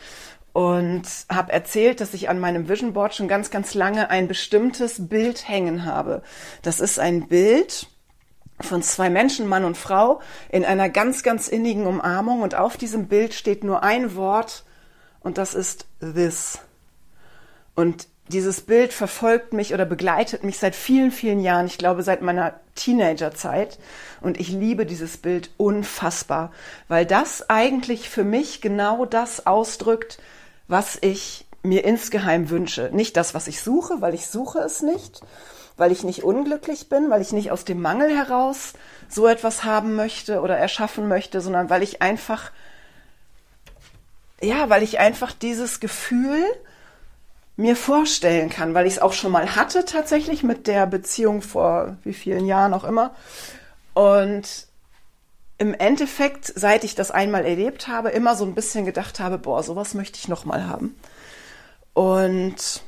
und 0.54 1.04
habe 1.30 1.52
erzählt, 1.52 2.00
dass 2.00 2.14
ich 2.14 2.30
an 2.30 2.40
meinem 2.40 2.70
Vision 2.70 2.94
Board 2.94 3.14
schon 3.14 3.28
ganz, 3.28 3.52
ganz 3.52 3.74
lange 3.74 4.10
ein 4.10 4.30
bestimmtes 4.30 5.10
Bild 5.10 5.48
hängen 5.50 5.86
habe. 5.86 6.24
Das 6.62 6.80
ist 6.80 7.00
ein 7.00 7.28
Bild, 7.28 7.88
von 8.60 8.82
zwei 8.82 9.10
Menschen, 9.10 9.48
Mann 9.48 9.66
und 9.66 9.78
Frau, 9.78 10.22
in 10.50 10.66
einer 10.66 10.90
ganz, 10.90 11.24
ganz 11.24 11.48
innigen 11.48 11.86
Umarmung 11.86 12.42
und 12.42 12.56
auf 12.56 12.78
diesem 12.78 13.08
Bild 13.08 13.34
steht 13.34 13.64
nur 13.64 13.84
ein 13.84 14.16
Wort 14.16 14.64
und 15.20 15.38
das 15.38 15.54
ist 15.54 15.86
this. 16.00 16.60
Und 17.76 18.08
dieses 18.30 18.62
Bild 18.62 18.92
verfolgt 18.92 19.54
mich 19.54 19.74
oder 19.74 19.86
begleitet 19.86 20.44
mich 20.44 20.58
seit 20.58 20.76
vielen, 20.76 21.12
vielen 21.12 21.40
Jahren, 21.40 21.68
ich 21.68 21.78
glaube 21.78 22.04
seit 22.04 22.22
meiner 22.22 22.56
Teenagerzeit. 22.76 23.80
Und 24.20 24.40
ich 24.40 24.50
liebe 24.50 24.86
dieses 24.86 25.18
Bild 25.18 25.52
unfassbar, 25.58 26.52
weil 26.88 27.06
das 27.06 27.50
eigentlich 27.50 28.10
für 28.10 28.24
mich 28.24 28.62
genau 28.62 29.06
das 29.06 29.46
ausdrückt, 29.46 30.20
was 30.68 30.98
ich 31.02 31.46
mir 31.64 31.86
insgeheim 31.86 32.50
wünsche. 32.50 32.90
Nicht 32.94 33.16
das, 33.18 33.34
was 33.34 33.48
ich 33.48 33.62
suche, 33.62 34.02
weil 34.02 34.14
ich 34.14 34.28
suche 34.28 34.60
es 34.60 34.82
nicht, 34.82 35.22
weil 35.78 35.92
ich 35.92 36.04
nicht 36.04 36.24
unglücklich 36.24 36.90
bin, 36.90 37.10
weil 37.10 37.22
ich 37.22 37.32
nicht 37.32 37.52
aus 37.52 37.64
dem 37.64 37.82
Mangel 37.82 38.16
heraus 38.16 38.74
so 39.08 39.28
etwas 39.28 39.64
haben 39.64 39.96
möchte 39.96 40.42
oder 40.42 40.58
erschaffen 40.58 41.08
möchte, 41.08 41.40
sondern 41.40 41.70
weil 41.70 41.84
ich 41.84 42.02
einfach, 42.02 42.52
ja, 44.42 44.70
weil 44.70 44.84
ich 44.84 45.00
einfach 45.00 45.32
dieses 45.32 45.80
Gefühl 45.80 46.44
mir 47.56 47.76
vorstellen 47.76 48.50
kann, 48.50 48.74
weil 48.74 48.86
ich 48.86 48.94
es 48.94 49.00
auch 49.00 49.14
schon 49.14 49.32
mal 49.32 49.56
hatte 49.56 49.86
tatsächlich 49.86 50.44
mit 50.44 50.68
der 50.68 50.86
Beziehung 50.86 51.42
vor 51.42 51.98
wie 52.04 52.14
vielen 52.14 52.46
Jahren 52.46 52.74
auch 52.74 52.84
immer. 52.84 53.16
Und 53.94 54.68
im 55.58 55.74
Endeffekt, 55.74 56.52
seit 56.56 56.84
ich 56.84 56.94
das 56.94 57.10
einmal 57.10 57.46
erlebt 57.46 57.88
habe, 57.88 58.10
immer 58.10 58.36
so 58.36 58.46
ein 58.46 58.54
bisschen 58.54 58.86
gedacht 58.86 59.20
habe, 59.20 59.40
boah, 59.40 59.64
sowas 59.64 59.96
möchte 59.96 60.20
ich 60.20 60.28
nochmal 60.28 60.68
haben. 60.68 60.96
Und 61.94 62.84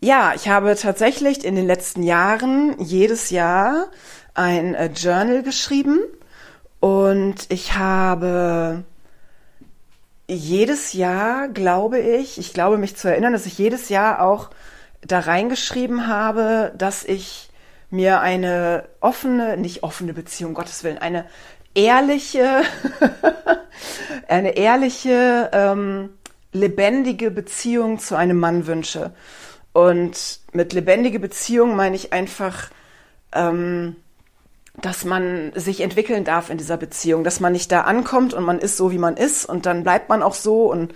ja, 0.00 0.32
ich 0.34 0.48
habe 0.48 0.76
tatsächlich 0.76 1.44
in 1.44 1.56
den 1.56 1.66
letzten 1.66 2.02
Jahren 2.02 2.76
jedes 2.78 3.30
Jahr 3.30 3.86
ein 4.34 4.74
äh, 4.74 4.86
Journal 4.86 5.42
geschrieben 5.42 5.98
und 6.80 7.46
ich 7.48 7.74
habe 7.74 8.84
jedes 10.28 10.92
Jahr, 10.92 11.48
glaube 11.48 11.98
ich, 11.98 12.38
ich 12.38 12.52
glaube 12.52 12.78
mich 12.78 12.96
zu 12.96 13.08
erinnern, 13.08 13.32
dass 13.32 13.46
ich 13.46 13.58
jedes 13.58 13.88
Jahr 13.88 14.22
auch 14.22 14.50
da 15.00 15.20
reingeschrieben 15.20 16.06
habe, 16.06 16.72
dass 16.76 17.02
ich 17.04 17.48
mir 17.90 18.20
eine 18.20 18.88
offene, 19.00 19.56
nicht 19.56 19.82
offene 19.82 20.12
Beziehung, 20.12 20.54
Gottes 20.54 20.84
Willen, 20.84 20.98
eine 20.98 21.24
ehrliche, 21.74 22.62
eine 24.28 24.56
ehrliche, 24.56 25.50
ähm, 25.52 26.10
lebendige 26.52 27.30
Beziehung 27.30 27.98
zu 27.98 28.16
einem 28.16 28.38
Mann 28.38 28.66
wünsche. 28.66 29.12
Und 29.78 30.40
mit 30.52 30.72
lebendige 30.72 31.20
Beziehung 31.20 31.76
meine 31.76 31.94
ich 31.94 32.12
einfach, 32.12 32.70
ähm, 33.32 33.94
dass 34.74 35.04
man 35.04 35.52
sich 35.54 35.82
entwickeln 35.82 36.24
darf 36.24 36.50
in 36.50 36.58
dieser 36.58 36.76
Beziehung, 36.76 37.22
dass 37.22 37.38
man 37.38 37.52
nicht 37.52 37.70
da 37.70 37.82
ankommt 37.82 38.34
und 38.34 38.42
man 38.42 38.58
ist 38.58 38.76
so, 38.76 38.90
wie 38.90 38.98
man 38.98 39.16
ist 39.16 39.44
und 39.44 39.66
dann 39.66 39.84
bleibt 39.84 40.08
man 40.08 40.24
auch 40.24 40.34
so 40.34 40.68
und 40.68 40.94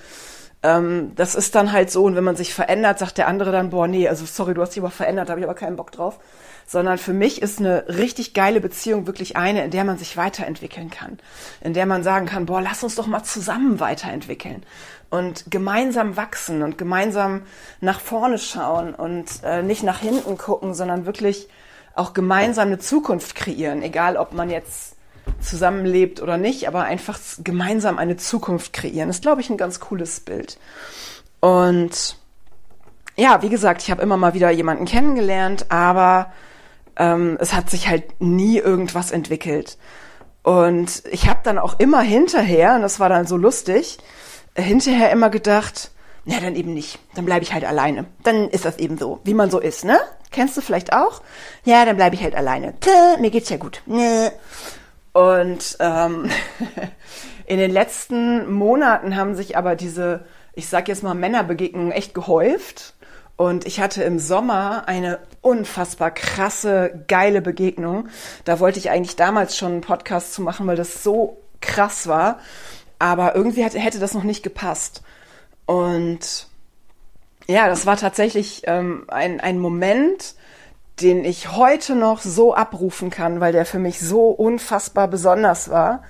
ähm, 0.62 1.12
das 1.16 1.34
ist 1.34 1.54
dann 1.54 1.72
halt 1.72 1.90
so 1.90 2.04
und 2.04 2.16
wenn 2.16 2.24
man 2.24 2.36
sich 2.36 2.54
verändert, 2.54 2.98
sagt 2.98 3.18
der 3.18 3.26
andere 3.28 3.52
dann, 3.52 3.70
boah, 3.70 3.88
nee, 3.88 4.08
also 4.08 4.24
sorry, 4.24 4.54
du 4.54 4.62
hast 4.62 4.70
dich 4.70 4.82
aber 4.82 4.90
verändert, 4.90 5.28
habe 5.28 5.40
ich 5.40 5.46
aber 5.46 5.54
keinen 5.54 5.76
Bock 5.76 5.92
drauf. 5.92 6.18
Sondern 6.64 6.96
für 6.96 7.12
mich 7.12 7.42
ist 7.42 7.58
eine 7.58 7.86
richtig 7.88 8.34
geile 8.34 8.60
Beziehung 8.60 9.06
wirklich 9.06 9.36
eine, 9.36 9.64
in 9.64 9.72
der 9.72 9.84
man 9.84 9.98
sich 9.98 10.16
weiterentwickeln 10.16 10.90
kann. 10.90 11.18
In 11.60 11.74
der 11.74 11.86
man 11.86 12.04
sagen 12.04 12.26
kann, 12.26 12.46
boah, 12.46 12.62
lass 12.62 12.84
uns 12.84 12.94
doch 12.94 13.08
mal 13.08 13.24
zusammen 13.24 13.80
weiterentwickeln 13.80 14.64
und 15.10 15.50
gemeinsam 15.50 16.16
wachsen 16.16 16.62
und 16.62 16.78
gemeinsam 16.78 17.42
nach 17.80 18.00
vorne 18.00 18.38
schauen 18.38 18.94
und 18.94 19.26
äh, 19.42 19.62
nicht 19.62 19.82
nach 19.82 19.98
hinten 19.98 20.38
gucken, 20.38 20.72
sondern 20.72 21.04
wirklich 21.04 21.48
auch 21.94 22.14
gemeinsam 22.14 22.68
eine 22.68 22.78
Zukunft 22.78 23.34
kreieren, 23.34 23.82
egal 23.82 24.16
ob 24.16 24.32
man 24.32 24.48
jetzt 24.48 24.96
zusammenlebt 25.40 26.20
oder 26.20 26.36
nicht, 26.36 26.68
aber 26.68 26.82
einfach 26.84 27.18
gemeinsam 27.42 27.98
eine 27.98 28.16
Zukunft 28.16 28.72
kreieren. 28.72 29.08
Das 29.08 29.16
ist, 29.16 29.22
glaube 29.22 29.40
ich, 29.40 29.50
ein 29.50 29.56
ganz 29.56 29.80
cooles 29.80 30.20
Bild. 30.20 30.58
Und 31.40 32.16
ja, 33.16 33.42
wie 33.42 33.48
gesagt, 33.48 33.82
ich 33.82 33.90
habe 33.90 34.02
immer 34.02 34.16
mal 34.16 34.34
wieder 34.34 34.50
jemanden 34.50 34.84
kennengelernt, 34.84 35.66
aber 35.70 36.32
ähm, 36.96 37.36
es 37.40 37.52
hat 37.52 37.70
sich 37.70 37.88
halt 37.88 38.20
nie 38.20 38.58
irgendwas 38.58 39.10
entwickelt. 39.10 39.78
Und 40.42 41.02
ich 41.10 41.28
habe 41.28 41.40
dann 41.42 41.58
auch 41.58 41.78
immer 41.78 42.00
hinterher, 42.00 42.74
und 42.74 42.82
das 42.82 43.00
war 43.00 43.08
dann 43.08 43.26
so 43.26 43.36
lustig, 43.36 43.98
hinterher 44.56 45.10
immer 45.10 45.30
gedacht, 45.30 45.90
ja, 46.24 46.38
dann 46.40 46.54
eben 46.54 46.72
nicht. 46.72 46.98
Dann 47.14 47.24
bleibe 47.24 47.42
ich 47.42 47.52
halt 47.52 47.64
alleine. 47.64 48.06
Dann 48.22 48.48
ist 48.48 48.64
das 48.64 48.78
eben 48.78 48.96
so, 48.96 49.20
wie 49.24 49.34
man 49.34 49.50
so 49.50 49.58
ist, 49.58 49.84
ne? 49.84 49.98
Kennst 50.30 50.56
du 50.56 50.60
vielleicht 50.60 50.92
auch? 50.92 51.20
Ja, 51.64 51.84
dann 51.84 51.96
bleibe 51.96 52.14
ich 52.14 52.22
halt 52.22 52.34
alleine. 52.34 52.78
Tö, 52.80 52.90
mir 53.20 53.30
geht's 53.30 53.50
ja 53.50 53.56
gut. 53.56 53.82
Ne. 53.86 54.32
Und 55.12 55.76
ähm, 55.80 56.30
in 57.46 57.58
den 57.58 57.70
letzten 57.70 58.52
Monaten 58.52 59.16
haben 59.16 59.34
sich 59.34 59.56
aber 59.56 59.76
diese, 59.76 60.24
ich 60.54 60.68
sag 60.68 60.88
jetzt 60.88 61.02
mal, 61.02 61.14
Männerbegegnungen 61.14 61.92
echt 61.92 62.14
gehäuft. 62.14 62.94
Und 63.36 63.66
ich 63.66 63.80
hatte 63.80 64.02
im 64.04 64.18
Sommer 64.18 64.84
eine 64.86 65.18
unfassbar 65.40 66.10
krasse, 66.10 67.04
geile 67.08 67.42
Begegnung. 67.42 68.08
Da 68.44 68.60
wollte 68.60 68.78
ich 68.78 68.90
eigentlich 68.90 69.16
damals 69.16 69.56
schon 69.56 69.72
einen 69.72 69.80
Podcast 69.80 70.34
zu 70.34 70.42
machen, 70.42 70.66
weil 70.66 70.76
das 70.76 71.02
so 71.02 71.42
krass 71.60 72.06
war. 72.06 72.38
Aber 72.98 73.34
irgendwie 73.34 73.64
hätte, 73.64 73.78
hätte 73.78 73.98
das 73.98 74.14
noch 74.14 74.22
nicht 74.22 74.42
gepasst. 74.42 75.02
Und 75.66 76.46
ja, 77.48 77.68
das 77.68 77.86
war 77.86 77.96
tatsächlich 77.96 78.62
ähm, 78.66 79.04
ein, 79.08 79.40
ein 79.40 79.58
Moment, 79.58 80.36
den 81.00 81.24
ich 81.24 81.52
heute 81.52 81.94
noch 81.94 82.20
so 82.20 82.54
abrufen 82.54 83.10
kann, 83.10 83.40
weil 83.40 83.52
der 83.52 83.64
für 83.64 83.78
mich 83.78 84.00
so 84.00 84.28
unfassbar 84.28 85.08
besonders 85.08 85.70
war. 85.70 86.02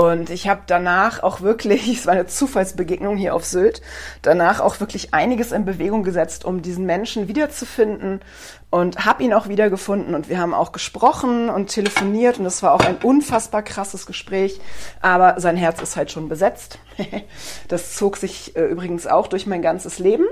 Und 0.00 0.30
ich 0.30 0.48
habe 0.48 0.62
danach 0.66 1.22
auch 1.22 1.42
wirklich, 1.42 1.86
es 1.98 2.06
war 2.06 2.14
eine 2.14 2.26
Zufallsbegegnung 2.26 3.18
hier 3.18 3.34
auf 3.34 3.44
Sylt, 3.44 3.82
danach 4.22 4.60
auch 4.60 4.80
wirklich 4.80 5.12
einiges 5.12 5.52
in 5.52 5.66
Bewegung 5.66 6.04
gesetzt, 6.04 6.46
um 6.46 6.62
diesen 6.62 6.86
Menschen 6.86 7.28
wiederzufinden 7.28 8.22
und 8.70 9.04
habe 9.04 9.22
ihn 9.22 9.34
auch 9.34 9.48
wiedergefunden 9.48 10.14
und 10.14 10.30
wir 10.30 10.38
haben 10.38 10.54
auch 10.54 10.72
gesprochen 10.72 11.50
und 11.50 11.66
telefoniert 11.66 12.38
und 12.38 12.46
es 12.46 12.62
war 12.62 12.72
auch 12.72 12.80
ein 12.80 12.96
unfassbar 12.96 13.60
krasses 13.60 14.06
Gespräch, 14.06 14.58
aber 15.02 15.38
sein 15.38 15.58
Herz 15.58 15.82
ist 15.82 15.98
halt 15.98 16.10
schon 16.10 16.30
besetzt. 16.30 16.78
das 17.68 17.94
zog 17.94 18.16
sich 18.16 18.56
äh, 18.56 18.64
übrigens 18.64 19.06
auch 19.06 19.26
durch 19.26 19.46
mein 19.46 19.60
ganzes 19.60 19.98
Leben, 19.98 20.24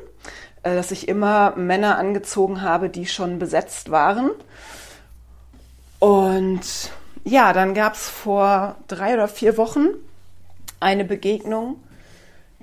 äh, 0.63 0.77
dass 0.77 0.93
ich 0.93 1.09
immer 1.09 1.55
Männer 1.57 1.99
angezogen 1.99 2.63
habe, 2.63 2.89
die 2.89 3.05
schon 3.05 3.39
besetzt 3.39 3.91
waren. 3.91 4.31
Und 5.99 6.91
ja, 7.29 7.53
dann 7.53 7.75
gab 7.75 7.95
es 7.95 8.09
vor 8.09 8.77
drei 8.89 9.15
oder 9.15 9.29
vier 9.29 9.57
Wochen 9.57 9.89
eine 10.81 11.05
Begegnung, 11.05 11.77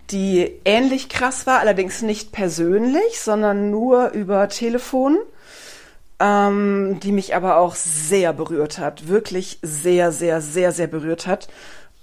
die 0.09 0.59
ähnlich 0.65 1.09
krass 1.09 1.45
war, 1.45 1.59
allerdings 1.59 2.01
nicht 2.01 2.31
persönlich, 2.31 3.19
sondern 3.19 3.69
nur 3.69 4.09
über 4.09 4.49
Telefon, 4.49 5.17
ähm, 6.19 6.99
die 7.01 7.11
mich 7.11 7.35
aber 7.35 7.57
auch 7.57 7.75
sehr 7.75 8.33
berührt 8.33 8.79
hat, 8.79 9.07
wirklich 9.07 9.59
sehr, 9.61 10.11
sehr, 10.11 10.41
sehr, 10.41 10.71
sehr 10.71 10.87
berührt 10.87 11.27
hat. 11.27 11.47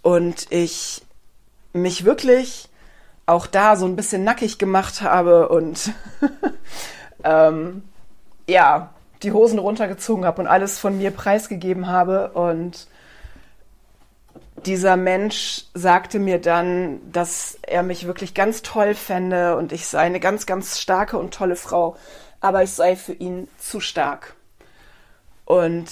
Und 0.02 0.46
ich 0.50 1.02
mich 1.72 2.04
wirklich 2.04 2.68
auch 3.26 3.46
da 3.46 3.76
so 3.76 3.86
ein 3.86 3.96
bisschen 3.96 4.24
nackig 4.24 4.58
gemacht 4.58 5.02
habe 5.02 5.48
und 5.48 5.92
ähm, 7.24 7.82
ja, 8.48 8.91
die 9.22 9.32
Hosen 9.32 9.58
runtergezogen 9.58 10.24
habe 10.24 10.42
und 10.42 10.48
alles 10.48 10.78
von 10.78 10.98
mir 10.98 11.10
preisgegeben 11.10 11.86
habe. 11.86 12.32
Und 12.32 12.88
dieser 14.66 14.96
Mensch 14.96 15.64
sagte 15.74 16.18
mir 16.18 16.40
dann, 16.40 17.00
dass 17.10 17.58
er 17.62 17.82
mich 17.82 18.06
wirklich 18.06 18.34
ganz 18.34 18.62
toll 18.62 18.94
fände 18.94 19.56
und 19.56 19.72
ich 19.72 19.86
sei 19.86 20.00
eine 20.00 20.20
ganz, 20.20 20.46
ganz 20.46 20.80
starke 20.80 21.18
und 21.18 21.34
tolle 21.34 21.56
Frau, 21.56 21.96
aber 22.40 22.62
ich 22.62 22.72
sei 22.72 22.96
für 22.96 23.12
ihn 23.12 23.48
zu 23.58 23.80
stark. 23.80 24.34
Und 25.44 25.86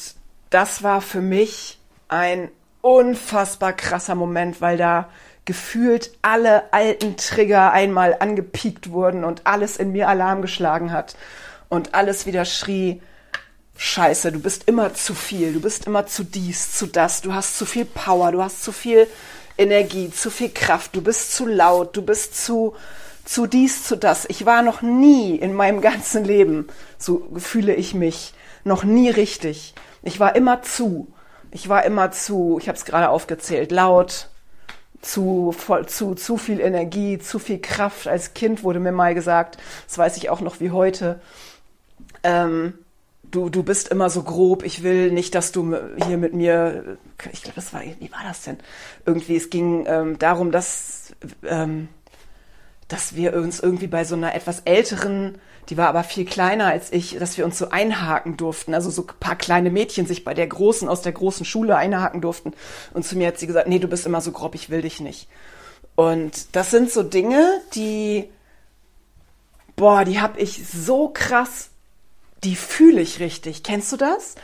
das 0.50 0.82
war 0.82 1.00
für 1.00 1.20
mich 1.20 1.78
ein 2.08 2.50
unfassbar 2.82 3.72
krasser 3.72 4.14
Moment, 4.14 4.60
weil 4.60 4.76
da 4.76 5.08
gefühlt 5.44 6.12
alle 6.22 6.72
alten 6.72 7.16
Trigger 7.16 7.72
einmal 7.72 8.16
angepiekt 8.18 8.90
wurden 8.90 9.24
und 9.24 9.46
alles 9.46 9.76
in 9.76 9.92
mir 9.92 10.08
Alarm 10.08 10.42
geschlagen 10.42 10.92
hat 10.92 11.16
und 11.68 11.94
alles 11.94 12.26
wieder 12.26 12.44
schrie, 12.44 13.02
Scheiße, 13.82 14.30
du 14.30 14.40
bist 14.40 14.68
immer 14.68 14.92
zu 14.92 15.14
viel, 15.14 15.54
du 15.54 15.60
bist 15.62 15.86
immer 15.86 16.06
zu 16.06 16.22
dies, 16.22 16.74
zu 16.74 16.86
das, 16.86 17.22
du 17.22 17.32
hast 17.32 17.56
zu 17.56 17.64
viel 17.64 17.86
Power, 17.86 18.30
du 18.30 18.42
hast 18.42 18.62
zu 18.62 18.72
viel 18.72 19.06
Energie, 19.56 20.10
zu 20.10 20.30
viel 20.30 20.50
Kraft, 20.50 20.94
du 20.94 21.00
bist 21.00 21.34
zu 21.34 21.46
laut, 21.46 21.96
du 21.96 22.02
bist 22.02 22.44
zu, 22.44 22.74
zu 23.24 23.46
dies, 23.46 23.84
zu 23.84 23.96
das. 23.96 24.26
Ich 24.28 24.44
war 24.44 24.60
noch 24.60 24.82
nie 24.82 25.34
in 25.34 25.54
meinem 25.54 25.80
ganzen 25.80 26.26
Leben, 26.26 26.68
so 26.98 27.26
fühle 27.38 27.74
ich 27.74 27.94
mich, 27.94 28.34
noch 28.64 28.84
nie 28.84 29.08
richtig. 29.08 29.74
Ich 30.02 30.20
war 30.20 30.36
immer 30.36 30.60
zu. 30.60 31.10
Ich 31.50 31.70
war 31.70 31.82
immer 31.86 32.10
zu, 32.10 32.58
ich 32.60 32.68
habe 32.68 32.76
es 32.76 32.84
gerade 32.84 33.08
aufgezählt, 33.08 33.72
laut, 33.72 34.28
zu, 35.00 35.52
voll, 35.56 35.86
zu, 35.86 36.14
zu 36.14 36.36
viel 36.36 36.60
Energie, 36.60 37.18
zu 37.18 37.38
viel 37.38 37.62
Kraft. 37.62 38.08
Als 38.08 38.34
Kind 38.34 38.62
wurde 38.62 38.78
mir 38.78 38.92
mal 38.92 39.14
gesagt, 39.14 39.56
das 39.88 39.96
weiß 39.96 40.18
ich 40.18 40.28
auch 40.28 40.42
noch 40.42 40.60
wie 40.60 40.70
heute. 40.70 41.18
Ähm, 42.22 42.74
du, 43.30 43.48
du 43.48 43.62
bist 43.62 43.88
immer 43.88 44.10
so 44.10 44.22
grob, 44.22 44.64
ich 44.64 44.82
will 44.82 45.10
nicht, 45.10 45.34
dass 45.34 45.52
du 45.52 45.76
hier 46.06 46.18
mit 46.18 46.34
mir, 46.34 46.98
ich 47.32 47.42
glaube, 47.42 47.56
das 47.56 47.72
war, 47.72 47.82
wie 47.82 48.12
war 48.12 48.22
das 48.24 48.42
denn? 48.42 48.58
Irgendwie, 49.06 49.36
es 49.36 49.50
ging 49.50 49.84
ähm, 49.86 50.18
darum, 50.18 50.50
dass, 50.50 51.14
ähm, 51.44 51.88
dass 52.88 53.14
wir 53.14 53.34
uns 53.34 53.60
irgendwie 53.60 53.86
bei 53.86 54.04
so 54.04 54.14
einer 54.14 54.34
etwas 54.34 54.60
älteren, 54.60 55.38
die 55.68 55.76
war 55.76 55.88
aber 55.88 56.02
viel 56.02 56.24
kleiner 56.24 56.66
als 56.66 56.92
ich, 56.92 57.16
dass 57.18 57.38
wir 57.38 57.44
uns 57.44 57.56
so 57.56 57.70
einhaken 57.70 58.36
durften. 58.36 58.74
Also 58.74 58.90
so 58.90 59.04
paar 59.04 59.36
kleine 59.36 59.70
Mädchen 59.70 60.06
sich 60.06 60.24
bei 60.24 60.34
der 60.34 60.48
großen, 60.48 60.88
aus 60.88 61.02
der 61.02 61.12
großen 61.12 61.46
Schule 61.46 61.76
einhaken 61.76 62.20
durften. 62.20 62.52
Und 62.92 63.04
zu 63.04 63.16
mir 63.16 63.28
hat 63.28 63.38
sie 63.38 63.46
gesagt, 63.46 63.68
nee, 63.68 63.78
du 63.78 63.86
bist 63.86 64.06
immer 64.06 64.20
so 64.20 64.32
grob, 64.32 64.54
ich 64.54 64.70
will 64.70 64.82
dich 64.82 65.00
nicht. 65.00 65.28
Und 65.94 66.56
das 66.56 66.70
sind 66.70 66.90
so 66.90 67.02
Dinge, 67.02 67.60
die, 67.74 68.28
boah, 69.76 70.04
die 70.04 70.20
habe 70.20 70.40
ich 70.40 70.66
so 70.66 71.10
krass 71.10 71.70
die 72.44 72.56
fühle 72.56 73.00
ich 73.00 73.20
richtig. 73.20 73.62
Kennst 73.62 73.92
du 73.92 73.96
das? 73.96 74.34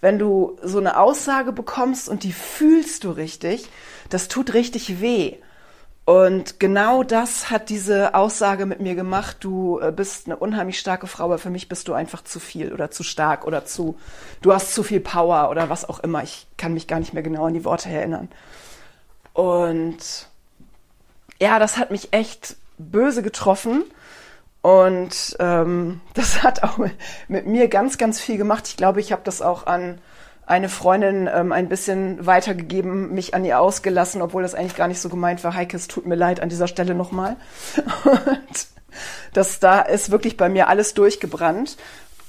Wenn 0.00 0.18
du 0.18 0.58
so 0.62 0.78
eine 0.78 0.98
Aussage 0.98 1.52
bekommst 1.52 2.08
und 2.08 2.22
die 2.22 2.32
fühlst 2.32 3.04
du 3.04 3.10
richtig, 3.10 3.68
das 4.10 4.28
tut 4.28 4.54
richtig 4.54 5.00
weh. 5.00 5.36
Und 6.06 6.60
genau 6.60 7.02
das 7.02 7.50
hat 7.50 7.68
diese 7.68 8.14
Aussage 8.14 8.64
mit 8.64 8.80
mir 8.80 8.94
gemacht. 8.94 9.38
Du 9.40 9.80
äh, 9.80 9.90
bist 9.90 10.26
eine 10.26 10.36
unheimlich 10.36 10.78
starke 10.78 11.08
Frau, 11.08 11.24
aber 11.24 11.38
für 11.38 11.50
mich 11.50 11.68
bist 11.68 11.88
du 11.88 11.94
einfach 11.94 12.22
zu 12.22 12.38
viel 12.38 12.72
oder 12.72 12.92
zu 12.92 13.02
stark 13.02 13.44
oder 13.44 13.64
zu, 13.64 13.98
du 14.40 14.52
hast 14.52 14.72
zu 14.72 14.84
viel 14.84 15.00
Power 15.00 15.50
oder 15.50 15.68
was 15.68 15.88
auch 15.88 15.98
immer. 15.98 16.22
Ich 16.22 16.46
kann 16.56 16.74
mich 16.74 16.86
gar 16.86 17.00
nicht 17.00 17.12
mehr 17.12 17.24
genau 17.24 17.46
an 17.46 17.54
die 17.54 17.64
Worte 17.64 17.88
erinnern. 17.88 18.28
Und 19.32 20.28
ja, 21.40 21.58
das 21.58 21.76
hat 21.76 21.90
mich 21.90 22.12
echt 22.12 22.56
böse 22.78 23.22
getroffen. 23.22 23.82
Und 24.66 25.36
ähm, 25.38 26.00
das 26.14 26.42
hat 26.42 26.64
auch 26.64 26.76
mit 27.28 27.46
mir 27.46 27.68
ganz, 27.68 27.98
ganz 27.98 28.18
viel 28.18 28.36
gemacht. 28.36 28.66
Ich 28.66 28.76
glaube, 28.76 28.98
ich 28.98 29.12
habe 29.12 29.22
das 29.24 29.40
auch 29.40 29.68
an 29.68 29.98
eine 30.44 30.68
Freundin 30.68 31.28
ähm, 31.32 31.52
ein 31.52 31.68
bisschen 31.68 32.26
weitergegeben, 32.26 33.14
mich 33.14 33.32
an 33.32 33.44
ihr 33.44 33.60
ausgelassen, 33.60 34.22
obwohl 34.22 34.42
das 34.42 34.56
eigentlich 34.56 34.74
gar 34.74 34.88
nicht 34.88 35.00
so 35.00 35.08
gemeint 35.08 35.44
war. 35.44 35.54
Heike, 35.54 35.76
es 35.76 35.86
tut 35.86 36.06
mir 36.06 36.16
leid 36.16 36.40
an 36.40 36.48
dieser 36.48 36.66
Stelle 36.66 36.96
nochmal. 36.96 37.36
Und 38.04 38.66
das 39.32 39.60
da 39.60 39.82
ist 39.82 40.10
wirklich 40.10 40.36
bei 40.36 40.48
mir 40.48 40.66
alles 40.66 40.94
durchgebrannt. 40.94 41.76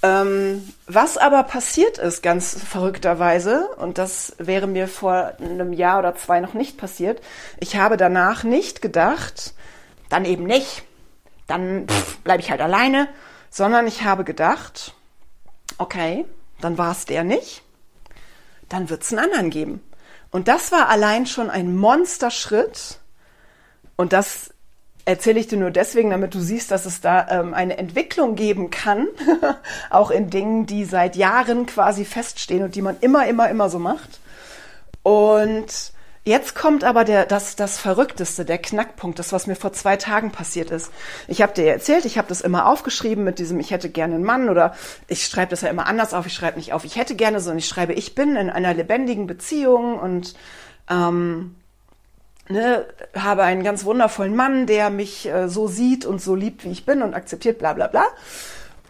Ähm, 0.04 0.62
was 0.86 1.18
aber 1.18 1.42
passiert 1.42 1.98
ist, 1.98 2.22
ganz 2.22 2.56
verrückterweise, 2.56 3.68
und 3.78 3.98
das 3.98 4.36
wäre 4.38 4.68
mir 4.68 4.88
vor 4.88 5.34
einem 5.40 5.74
Jahr 5.74 5.98
oder 5.98 6.16
zwei 6.16 6.40
noch 6.40 6.54
nicht 6.54 6.78
passiert, 6.78 7.20
ich 7.60 7.78
habe 7.78 7.98
danach 7.98 8.44
nicht 8.44 8.84
gedacht, 8.84 9.56
dann 10.10 10.24
eben 10.24 10.44
nicht, 10.44 10.87
dann 11.48 11.88
bleibe 12.24 12.42
ich 12.42 12.52
halt 12.52 12.62
alleine, 12.62 13.08
sondern 13.50 13.88
ich 13.88 14.04
habe 14.04 14.24
gedacht, 14.24 14.94
okay, 15.78 16.26
dann 16.62 16.78
war 16.78 16.92
es 16.92 17.06
der 17.06 17.24
nicht 17.24 17.64
dann 18.70 18.90
wird 18.90 19.04
es 19.04 19.12
einen 19.12 19.26
anderen 19.26 19.50
geben. 19.50 19.82
Und 20.32 20.48
das 20.48 20.72
war 20.72 20.90
allein 20.90 21.26
schon 21.26 21.50
ein 21.50 21.76
Monsterschritt. 21.76 23.00
Und 23.96 24.14
das 24.14 24.54
erzähle 25.06 25.40
ich 25.40 25.48
dir 25.48 25.58
nur 25.58 25.72
deswegen, 25.72 26.10
damit 26.10 26.34
du 26.34 26.40
siehst, 26.40 26.70
dass 26.70 26.86
es 26.86 27.00
da 27.00 27.28
ähm, 27.30 27.54
eine 27.54 27.78
Entwicklung 27.78 28.36
geben 28.36 28.70
kann, 28.70 29.08
auch 29.90 30.12
in 30.12 30.30
Dingen, 30.30 30.66
die 30.66 30.84
seit 30.84 31.16
Jahren 31.16 31.66
quasi 31.66 32.04
feststehen 32.04 32.64
und 32.64 32.76
die 32.76 32.82
man 32.82 32.98
immer, 33.00 33.26
immer, 33.28 33.50
immer 33.50 33.70
so 33.70 33.80
macht. 33.80 34.20
Und 35.04 35.94
Jetzt 36.28 36.56
kommt 36.56 36.84
aber 36.84 37.06
der, 37.06 37.26
das, 37.26 37.56
das 37.56 37.80
Verrückteste, 37.80 38.44
der 38.44 38.58
Knackpunkt, 38.58 39.18
das, 39.18 39.32
was 39.32 39.48
mir 39.48 39.56
vor 39.56 39.72
zwei 39.72 39.96
Tagen 39.96 40.34
passiert 40.34 40.72
ist. 40.72 40.92
Ich 41.30 41.42
habe 41.42 41.54
dir 41.54 41.72
erzählt, 41.72 42.04
ich 42.04 42.18
habe 42.18 42.28
das 42.28 42.42
immer 42.42 42.66
aufgeschrieben 42.66 43.24
mit 43.24 43.40
diesem, 43.40 43.62
ich 43.62 43.72
hätte 43.72 43.90
gerne 43.90 44.16
einen 44.16 44.26
Mann 44.26 44.50
oder 44.50 44.76
ich 45.08 45.26
schreibe 45.26 45.52
das 45.52 45.62
ja 45.62 45.70
immer 45.70 45.88
anders 45.88 46.14
auf, 46.14 46.26
ich 46.26 46.34
schreibe 46.34 46.58
nicht 46.58 46.74
auf, 46.74 46.84
ich 46.84 46.98
hätte 46.98 47.16
gerne, 47.16 47.40
sondern 47.40 47.60
ich 47.60 47.68
schreibe, 47.70 47.94
ich 47.94 48.14
bin 48.14 48.36
in 48.36 48.50
einer 48.50 48.74
lebendigen 48.74 49.26
Beziehung 49.26 49.98
und 49.98 50.36
ähm, 50.90 51.56
ne, 52.50 52.86
habe 53.16 53.44
einen 53.44 53.64
ganz 53.64 53.86
wundervollen 53.86 54.36
Mann, 54.36 54.66
der 54.66 54.90
mich 54.90 55.30
äh, 55.30 55.48
so 55.48 55.70
sieht 55.70 56.06
und 56.06 56.22
so 56.22 56.36
liebt, 56.36 56.66
wie 56.66 56.72
ich 56.72 56.86
bin 56.86 57.04
und 57.04 57.14
akzeptiert, 57.14 57.58
bla 57.58 57.72
bla 57.72 57.88
bla. 57.88 58.04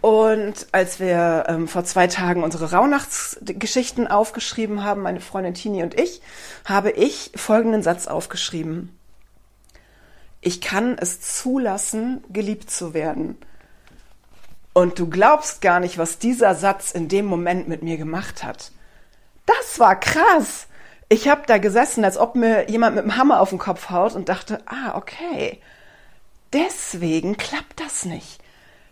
Und 0.02 0.68
als 0.72 1.00
wir 1.00 1.46
ähm, 1.48 1.68
vor 1.68 1.84
zwei 1.84 2.08
Tagen 2.08 2.44
unsere 2.44 2.72
Rauhnachtsgeschichten 2.72 4.08
aufgeschrieben 4.08 4.84
haben, 4.84 5.02
meine 5.02 5.22
Freundin 5.22 5.56
Tini 5.56 5.82
und 5.84 6.00
ich, 6.00 6.22
habe 6.66 6.92
ich 6.92 7.32
folgenden 7.36 7.82
Satz 7.82 8.08
aufgeschrieben. 8.08 8.98
Ich 10.40 10.62
kann 10.62 10.98
es 11.00 11.20
zulassen, 11.22 12.24
geliebt 12.30 12.70
zu 12.70 12.94
werden. 12.94 13.38
Und 14.74 15.00
du 15.00 15.10
glaubst 15.10 15.62
gar 15.62 15.80
nicht, 15.80 15.98
was 15.98 16.20
dieser 16.20 16.54
Satz 16.54 16.92
in 16.92 17.08
dem 17.08 17.26
Moment 17.26 17.68
mit 17.68 17.82
mir 17.82 17.98
gemacht 17.98 18.44
hat. 18.44 18.72
Das 19.48 19.80
war 19.80 20.00
krass. 20.00 20.68
Ich 21.10 21.28
habe 21.28 21.42
da 21.48 21.58
gesessen, 21.58 22.06
als 22.06 22.18
ob 22.18 22.36
mir 22.36 22.70
jemand 22.70 22.96
mit 22.96 23.04
dem 23.04 23.18
Hammer 23.18 23.40
auf 23.40 23.50
den 23.50 23.58
Kopf 23.58 23.90
haut 23.90 24.14
und 24.14 24.30
dachte, 24.30 24.62
ah, 24.68 24.96
okay. 24.96 25.60
Deswegen 26.54 27.38
klappt 27.38 27.80
das 27.80 28.06
nicht 28.06 28.40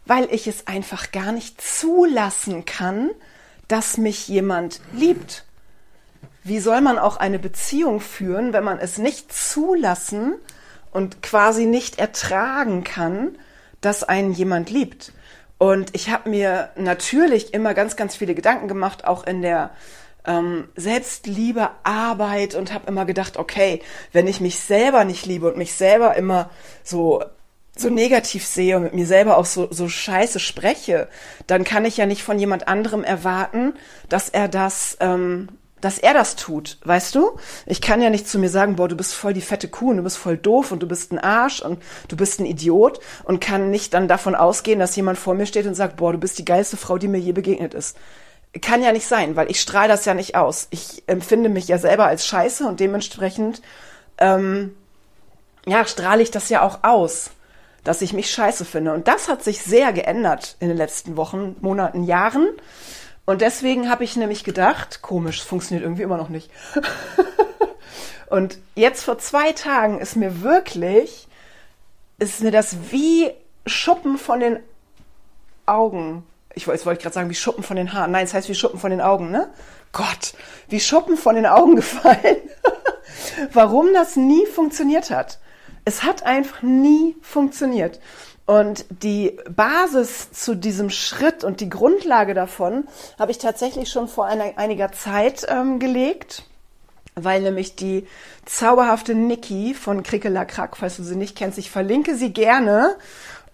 weil 0.06 0.28
ich 0.32 0.48
es 0.48 0.68
einfach 0.68 1.12
gar 1.12 1.32
nicht 1.32 1.62
zulassen 1.62 2.66
kann, 2.66 3.12
dass 3.68 3.98
mich 3.98 4.28
jemand 4.28 4.80
liebt. 4.94 5.46
Wie 6.44 6.60
soll 6.60 6.82
man 6.82 7.00
auch 7.00 7.18
eine 7.18 7.40
Beziehung 7.40 8.00
führen, 8.00 8.54
wenn 8.54 8.64
man 8.64 8.78
es 8.78 8.98
nicht 8.98 9.34
zulassen 9.34 10.36
und 10.91 11.24
quasi 11.24 11.65
nicht 11.65 11.98
ertragen 11.98 12.84
kann, 12.84 13.38
dass 13.82 14.04
einen 14.04 14.32
jemand 14.32 14.70
liebt? 14.70 15.12
Und 15.58 15.96
ich 15.96 16.10
habe 16.10 16.30
mir 16.30 16.70
natürlich 16.76 17.54
immer 17.54 17.74
ganz, 17.74 17.96
ganz 17.96 18.15
viele 18.15 18.36
Gedanken 18.36 18.68
gemacht, 18.68 19.06
auch 19.06 19.26
in 19.26 19.41
der 19.41 19.72
ähm, 20.26 20.68
Selbstliebe, 20.76 21.70
Arbeit 21.84 22.56
und 22.56 22.74
habe 22.74 22.88
immer 22.88 23.06
gedacht, 23.06 23.38
okay, 23.38 23.82
wenn 24.12 24.28
ich 24.28 24.41
mich 24.41 24.60
selber 24.60 25.06
nicht 25.06 25.26
liebe 25.26 25.48
und 25.48 25.58
mich 25.58 25.74
selber 25.74 26.15
immer 26.15 26.50
so 26.84 27.24
so 27.78 27.90
negativ 27.90 28.46
sehe 28.46 28.78
und 28.78 28.84
mit 28.84 28.94
mir 28.94 29.06
selber 29.06 29.38
auch 29.38 29.46
so, 29.46 29.68
so 29.72 29.90
scheiße 29.90 30.40
spreche, 30.40 31.08
dann 31.48 31.64
kann 31.64 31.86
ich 31.86 31.98
ja 31.98 32.06
nicht 32.06 32.24
von 32.24 32.40
jemand 32.40 32.68
anderem 32.68 33.04
erwarten, 33.04 33.74
dass 34.08 34.30
er 34.30 34.48
das, 34.48 34.98
ähm, 35.02 35.50
dass 35.82 36.00
er 36.00 36.14
das 36.14 36.38
tut, 36.38 36.80
weißt 36.86 37.14
du? 37.16 37.38
Ich 37.66 37.82
kann 37.82 38.02
ja 38.02 38.10
nicht 38.10 38.30
zu 38.30 38.40
mir 38.40 38.50
sagen, 38.50 38.78
boah, 38.78 38.88
du 38.88 38.96
bist 38.96 39.14
voll 39.14 39.34
die 39.34 39.42
fette 39.42 39.68
Kuh 39.68 39.90
und 39.90 39.98
du 39.98 40.04
bist 40.04 40.18
voll 40.18 40.38
doof 40.38 40.72
und 40.72 40.82
du 40.82 40.88
bist 40.88 41.12
ein 41.12 41.20
Arsch 41.20 41.62
und 41.62 41.82
du 42.08 42.16
bist 42.16 42.40
ein 42.40 42.46
Idiot 42.46 43.02
und 43.26 43.42
kann 43.42 43.72
nicht 43.72 43.94
dann 43.94 44.08
davon 44.08 44.36
ausgehen, 44.36 44.80
dass 44.80 44.96
jemand 44.96 45.20
vor 45.20 45.34
mir 45.34 45.46
steht 45.46 45.68
und 45.68 45.76
sagt, 45.76 45.98
boah, 45.98 46.14
du 46.14 46.18
bist 46.18 46.40
die 46.40 46.46
geilste 46.46 46.78
Frau, 46.78 46.98
die 46.98 47.10
mir 47.10 47.20
je 47.20 47.34
begegnet 47.34 47.74
ist. 47.74 47.98
Kann 48.62 48.82
ja 48.82 48.94
nicht 48.94 49.06
sein, 49.06 49.36
weil 49.36 49.52
ich 49.52 49.60
strahle 49.60 49.90
das 49.90 50.06
ja 50.06 50.14
nicht 50.14 50.36
aus. 50.36 50.68
Ich 50.70 51.04
empfinde 51.08 51.50
mich 51.50 51.68
ja 51.68 51.78
selber 51.78 52.06
als 52.06 52.26
scheiße 52.26 52.66
und 52.66 52.80
dementsprechend, 52.80 53.62
ähm, 54.18 54.74
ja, 55.68 55.86
strahle 55.86 56.24
ich 56.24 56.32
das 56.32 56.48
ja 56.48 56.62
auch 56.62 56.80
aus 56.84 57.32
dass 57.86 58.02
ich 58.02 58.12
mich 58.13 58.30
scheiße 58.32 58.65
finde. 58.65 58.93
Und 58.93 59.08
das 59.08 59.30
hat 59.30 59.43
sich 59.43 59.62
sehr 59.62 59.93
geändert 59.93 60.58
in 60.60 60.67
den 60.67 60.76
letzten 60.76 61.15
Wochen, 61.15 61.56
Monaten, 61.62 62.04
Jahren. 62.04 62.50
Und 63.26 63.41
deswegen 63.41 63.89
habe 63.89 64.04
ich 64.04 64.15
nämlich 64.17 64.43
gedacht, 64.43 65.02
komisch, 65.02 65.43
funktioniert 65.43 65.84
irgendwie 65.84 66.02
immer 66.02 66.17
noch 66.17 66.30
nicht. 66.30 66.50
und 68.30 68.58
jetzt 68.74 69.04
vor 69.04 69.19
zwei 69.19 69.52
Tagen 69.54 70.00
ist 70.00 70.15
mir 70.15 70.41
wirklich, 70.41 71.28
ist 72.17 72.41
mir 72.41 72.52
das 72.52 72.91
wie 72.91 73.32
Schuppen 73.67 74.17
von 74.17 74.39
den 74.39 74.60
Augen. 75.67 76.24
Ich 76.56 76.67
wollte, 76.67 76.86
wollte 76.86 77.04
gerade 77.04 77.13
sagen, 77.13 77.30
wie 77.30 77.36
Schuppen 77.36 77.63
von 77.63 77.78
den 77.78 77.93
Haaren. 77.93 78.12
Nein, 78.12 78.26
es 78.26 78.34
heißt 78.34 78.50
wie 78.50 78.56
Schuppen 78.56 78.80
von 78.80 78.91
den 78.91 79.02
Augen, 79.02 79.30
ne? 79.30 79.50
Gott, 79.91 80.34
wie 80.69 80.80
Schuppen 80.80 81.17
von 81.17 81.36
den 81.36 81.45
Augen 81.45 81.76
gefallen. 81.76 82.38
Warum 83.54 83.93
das 83.93 84.15
nie 84.15 84.48
funktioniert 84.48 85.12
hat 85.12 85.39
es 85.86 86.04
hat 86.04 86.24
einfach 86.24 86.62
nie 86.63 87.15
funktioniert. 87.21 88.00
Und 88.48 88.86
die 88.89 89.38
Basis 89.50 90.32
zu 90.32 90.56
diesem 90.56 90.89
Schritt 90.91 91.43
und 91.43 91.62
die 91.62 91.69
Grundlage 91.69 92.34
davon 92.36 92.88
habe 93.17 93.32
ich 93.32 93.39
tatsächlich 93.39 93.89
schon 93.89 94.08
vor 94.08 94.26
einer, 94.26 94.58
einiger 94.58 94.91
Zeit 94.91 95.48
ähm, 95.50 95.80
gelegt, 95.80 96.43
weil 97.15 97.41
nämlich 97.41 97.76
die 97.76 98.06
zauberhafte 98.45 99.15
Niki 99.15 99.74
von 99.74 100.04
Krickela 100.04 100.45
Krack, 100.45 100.78
falls 100.78 100.98
du 100.98 101.04
sie 101.04 101.15
nicht 101.15 101.36
kennst, 101.36 101.58
ich 101.58 101.71
verlinke 101.71 102.15
sie 102.15 102.34
gerne 102.34 102.98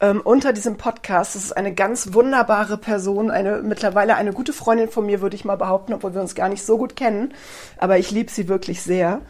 ähm, 0.02 0.20
unter 0.22 0.52
diesem 0.52 0.76
Podcast. 0.76 1.36
Das 1.36 1.46
ist 1.46 1.56
eine 1.56 1.74
ganz 1.74 2.14
wunderbare 2.14 2.78
Person, 2.78 3.32
eine 3.32 3.62
mittlerweile 3.62 4.16
eine 4.16 4.34
gute 4.34 4.52
Freundin 4.52 4.90
von 4.90 5.06
mir, 5.06 5.22
würde 5.22 5.38
ich 5.38 5.46
mal 5.46 5.56
behaupten, 5.56 5.94
obwohl 5.94 6.14
wir 6.14 6.22
uns 6.22 6.36
gar 6.36 6.50
nicht 6.50 6.66
so 6.66 6.78
gut 6.78 6.98
kennen. 6.98 7.34
Aber 7.78 7.98
ich 7.98 8.12
liebe 8.12 8.32
sie 8.32 8.50
wirklich 8.50 8.82
sehr. 8.82 9.22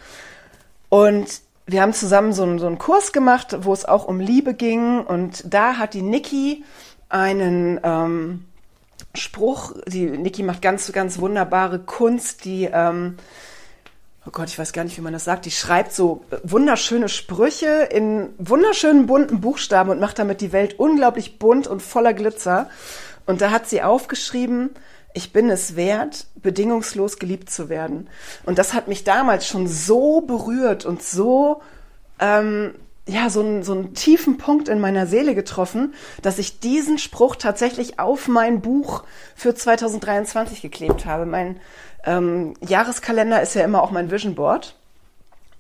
Und 0.90 1.42
wir 1.72 1.82
haben 1.82 1.94
zusammen 1.94 2.34
so 2.34 2.44
einen, 2.44 2.60
so 2.60 2.68
einen 2.68 2.78
Kurs 2.78 3.12
gemacht, 3.14 3.58
wo 3.62 3.74
es 3.74 3.86
auch 3.86 4.06
um 4.06 4.20
Liebe 4.20 4.54
ging. 4.54 5.00
Und 5.00 5.44
da 5.52 5.78
hat 5.78 5.94
die 5.94 6.02
Niki 6.02 6.64
einen 7.10 7.80
ähm, 7.84 8.46
Spruch, 9.16 9.74
die 9.88 10.06
Niki 10.06 10.44
macht 10.44 10.62
ganz, 10.62 10.92
ganz 10.92 11.20
wunderbare 11.20 11.80
Kunst, 11.80 12.46
die, 12.46 12.70
ähm, 12.72 13.18
oh 14.26 14.32
Gott, 14.32 14.50
ich 14.50 14.60
weiß 14.60 14.74
gar 14.74 14.84
nicht, 14.84 14.98
wie 14.98 15.02
man 15.02 15.14
das 15.14 15.26
sagt, 15.26 15.46
die 15.46 15.52
schreibt 15.52 15.94
so 15.94 16.24
wunderschöne 16.44 17.10
Sprüche 17.10 17.88
in 17.92 18.30
wunderschönen 18.38 19.08
bunten 19.08 19.42
Buchstaben 19.42 19.90
und 19.90 20.00
macht 20.00 20.20
damit 20.20 20.42
die 20.42 20.54
Welt 20.54 20.80
unglaublich 20.80 21.40
bunt 21.40 21.68
und 21.68 21.82
voller 21.82 22.14
Glitzer. 22.14 22.70
Und 23.26 23.42
da 23.42 23.52
hat 23.52 23.68
sie 23.68 23.82
aufgeschrieben, 23.82 24.72
ich 25.14 25.34
bin 25.34 25.50
es 25.50 25.76
wert, 25.76 26.28
bedingungslos 26.36 27.18
geliebt 27.18 27.50
zu 27.50 27.70
werden. 27.70 28.08
Und 28.44 28.58
das 28.58 28.74
hat 28.74 28.88
mich 28.88 29.04
damals 29.04 29.48
schon 29.48 29.68
so 29.68 30.22
berührt 30.22 30.86
und 30.86 31.04
so, 31.04 31.62
ähm, 32.20 32.74
ja, 33.08 33.30
so, 33.30 33.42
einen, 33.42 33.64
so 33.64 33.74
einen 33.74 33.94
tiefen 33.94 34.38
Punkt 34.38 34.70
in 34.70 34.80
meiner 34.80 35.08
Seele 35.08 35.36
getroffen, 35.36 35.94
dass 36.22 36.38
ich 36.38 36.60
diesen 36.60 36.98
Spruch 36.98 37.36
tatsächlich 37.36 38.00
auf 38.00 38.28
mein 38.28 38.62
Buch 38.62 39.04
für 39.36 39.56
2023 39.56 40.62
geklebt 40.62 41.06
habe. 41.06 41.26
Mein 41.26 41.60
ähm, 42.06 42.54
Jahreskalender 42.62 43.42
ist 43.42 43.56
ja 43.56 43.64
immer 43.64 43.82
auch 43.82 43.92
mein 43.92 44.12
Vision 44.12 44.36
Board. 44.36 44.76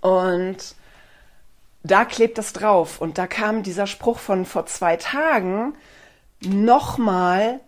Und 0.02 0.76
da 1.84 2.06
klebt 2.06 2.38
das 2.38 2.54
drauf. 2.54 3.02
Und 3.02 3.18
da 3.18 3.28
kam 3.28 3.64
dieser 3.64 3.88
Spruch 3.88 4.20
von 4.20 4.46
vor 4.46 4.66
zwei 4.68 4.98
Tagen 4.98 5.74
nochmal 6.42 7.60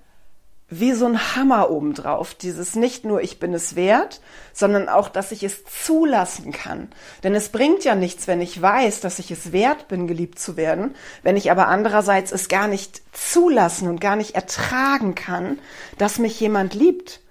wie 0.79 0.93
so 0.93 1.05
ein 1.05 1.35
Hammer 1.35 1.69
obendrauf. 1.69 2.33
Dieses 2.33 2.75
nicht 2.75 3.05
nur 3.05 3.21
ich 3.21 3.39
bin 3.39 3.53
es 3.53 3.75
wert, 3.75 4.21
sondern 4.53 4.89
auch, 4.89 5.09
dass 5.09 5.31
ich 5.31 5.43
es 5.43 5.63
zulassen 5.65 6.51
kann. 6.51 6.89
Denn 7.23 7.35
es 7.35 7.49
bringt 7.49 7.83
ja 7.83 7.95
nichts, 7.95 8.27
wenn 8.27 8.41
ich 8.41 8.61
weiß, 8.61 9.01
dass 9.01 9.19
ich 9.19 9.31
es 9.31 9.51
wert 9.51 9.87
bin, 9.87 10.07
geliebt 10.07 10.39
zu 10.39 10.57
werden, 10.57 10.95
wenn 11.21 11.37
ich 11.37 11.51
aber 11.51 11.67
andererseits 11.67 12.31
es 12.31 12.47
gar 12.47 12.67
nicht 12.67 13.01
zulassen 13.11 13.87
und 13.87 13.99
gar 14.01 14.15
nicht 14.15 14.35
ertragen 14.35 15.15
kann, 15.15 15.59
dass 15.97 16.19
mich 16.19 16.39
jemand 16.39 16.73
liebt. 16.73 17.21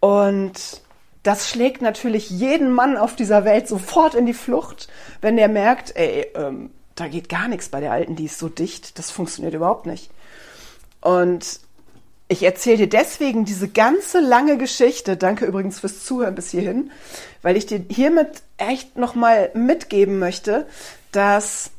Und 0.00 0.82
das 1.22 1.48
schlägt 1.48 1.82
natürlich 1.82 2.30
jeden 2.30 2.72
Mann 2.72 2.96
auf 2.96 3.16
dieser 3.16 3.44
Welt 3.44 3.68
sofort 3.68 4.14
in 4.14 4.26
die 4.26 4.34
Flucht, 4.34 4.88
wenn 5.20 5.36
der 5.36 5.48
merkt, 5.48 5.96
ey, 5.96 6.26
ähm, 6.34 6.70
da 6.94 7.08
geht 7.08 7.28
gar 7.28 7.48
nichts 7.48 7.68
bei 7.68 7.80
der 7.80 7.92
Alten, 7.92 8.16
die 8.16 8.24
ist 8.24 8.38
so 8.38 8.48
dicht, 8.48 8.98
das 8.98 9.10
funktioniert 9.10 9.54
überhaupt 9.54 9.86
nicht. 9.86 10.10
Und 11.00 11.60
ich 12.28 12.42
erzähle 12.42 12.76
dir 12.78 12.88
deswegen 12.88 13.46
diese 13.46 13.68
ganze 13.68 14.20
lange 14.20 14.58
Geschichte. 14.58 15.16
Danke 15.16 15.46
übrigens 15.46 15.80
fürs 15.80 16.04
Zuhören 16.04 16.34
bis 16.34 16.50
hierhin, 16.50 16.90
weil 17.40 17.56
ich 17.56 17.64
dir 17.64 17.82
hiermit 17.88 18.42
echt 18.58 18.96
nochmal 18.98 19.50
mitgeben 19.54 20.18
möchte, 20.18 20.66
dass 21.10 21.70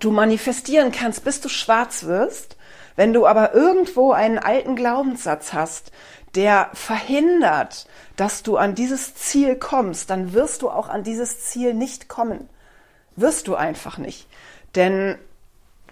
du 0.00 0.10
manifestieren 0.10 0.90
kannst, 0.90 1.24
bis 1.24 1.40
du 1.40 1.48
schwarz 1.48 2.04
wirst. 2.04 2.56
Wenn 2.96 3.12
du 3.12 3.26
aber 3.26 3.54
irgendwo 3.54 4.12
einen 4.12 4.38
alten 4.38 4.74
Glaubenssatz 4.74 5.52
hast, 5.52 5.92
der 6.34 6.70
verhindert, 6.74 7.86
dass 8.16 8.42
du 8.42 8.56
an 8.56 8.74
dieses 8.74 9.14
Ziel 9.14 9.54
kommst, 9.54 10.10
dann 10.10 10.32
wirst 10.32 10.62
du 10.62 10.70
auch 10.70 10.88
an 10.88 11.04
dieses 11.04 11.44
Ziel 11.44 11.74
nicht 11.74 12.08
kommen. 12.08 12.48
Wirst 13.14 13.46
du 13.46 13.54
einfach 13.54 13.98
nicht. 13.98 14.26
Denn 14.74 15.16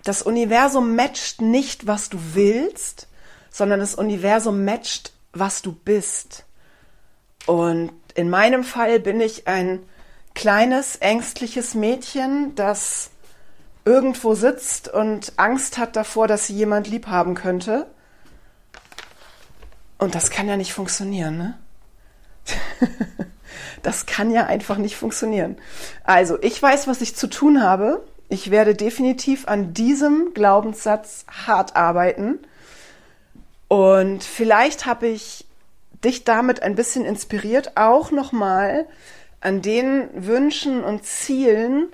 das 0.03 0.23
Universum 0.23 0.97
matcht 0.97 1.41
nicht, 1.41 1.87
was 1.87 2.09
du 2.09 2.19
willst, 2.35 3.07
sondern 3.53 3.79
das 3.79 3.95
Universum 3.95 4.65
matcht, 4.65 5.13
was 5.33 5.63
du 5.63 5.73
bist. 5.73 6.45
Und 7.47 7.93
in 8.15 8.31
meinem 8.31 8.65
Fall 8.65 8.99
bin 8.99 9.21
ich 9.21 9.47
ein 9.47 9.81
kleines, 10.35 10.97
ängstliches 10.97 11.75
Mädchen, 11.75 12.55
das 12.55 13.11
irgendwo 13.85 14.35
sitzt 14.35 14.89
und 14.89 15.35
Angst 15.37 15.77
hat 15.77 15.97
davor, 15.97 16.27
dass 16.27 16.47
sie 16.47 16.55
jemand 16.55 16.89
lieb 16.89 17.07
haben 17.07 17.35
könnte. 17.35 17.87
Und 19.99 20.15
das 20.15 20.31
kann 20.31 20.49
ja 20.49 20.57
nicht 20.57 20.73
funktionieren, 20.73 21.37
ne? 21.37 21.59
das 23.83 24.07
kann 24.07 24.31
ja 24.31 24.47
einfach 24.47 24.79
nicht 24.79 24.97
funktionieren. 24.97 25.57
Also, 26.05 26.41
ich 26.43 26.61
weiß, 26.61 26.89
was 26.89 27.01
ich 27.01 27.15
zu 27.15 27.29
tun 27.29 27.63
habe. 27.63 28.03
Ich 28.29 28.51
werde 28.51 28.75
definitiv 28.75 29.47
an 29.47 29.75
diesem 29.75 30.33
Glaubenssatz 30.33 31.27
hart 31.47 31.77
arbeiten 31.77 32.39
und 33.73 34.23
vielleicht 34.23 34.85
habe 34.85 35.07
ich 35.07 35.47
dich 36.05 36.25
damit 36.25 36.63
ein 36.63 36.75
bisschen 36.75 37.07
inspiriert, 37.07 37.79
auch 37.79 38.11
nochmal 38.11 38.87
an 39.41 39.63
den 39.63 40.11
Wünschen 40.13 40.85
und 40.85 41.07
Zielen, 41.07 41.89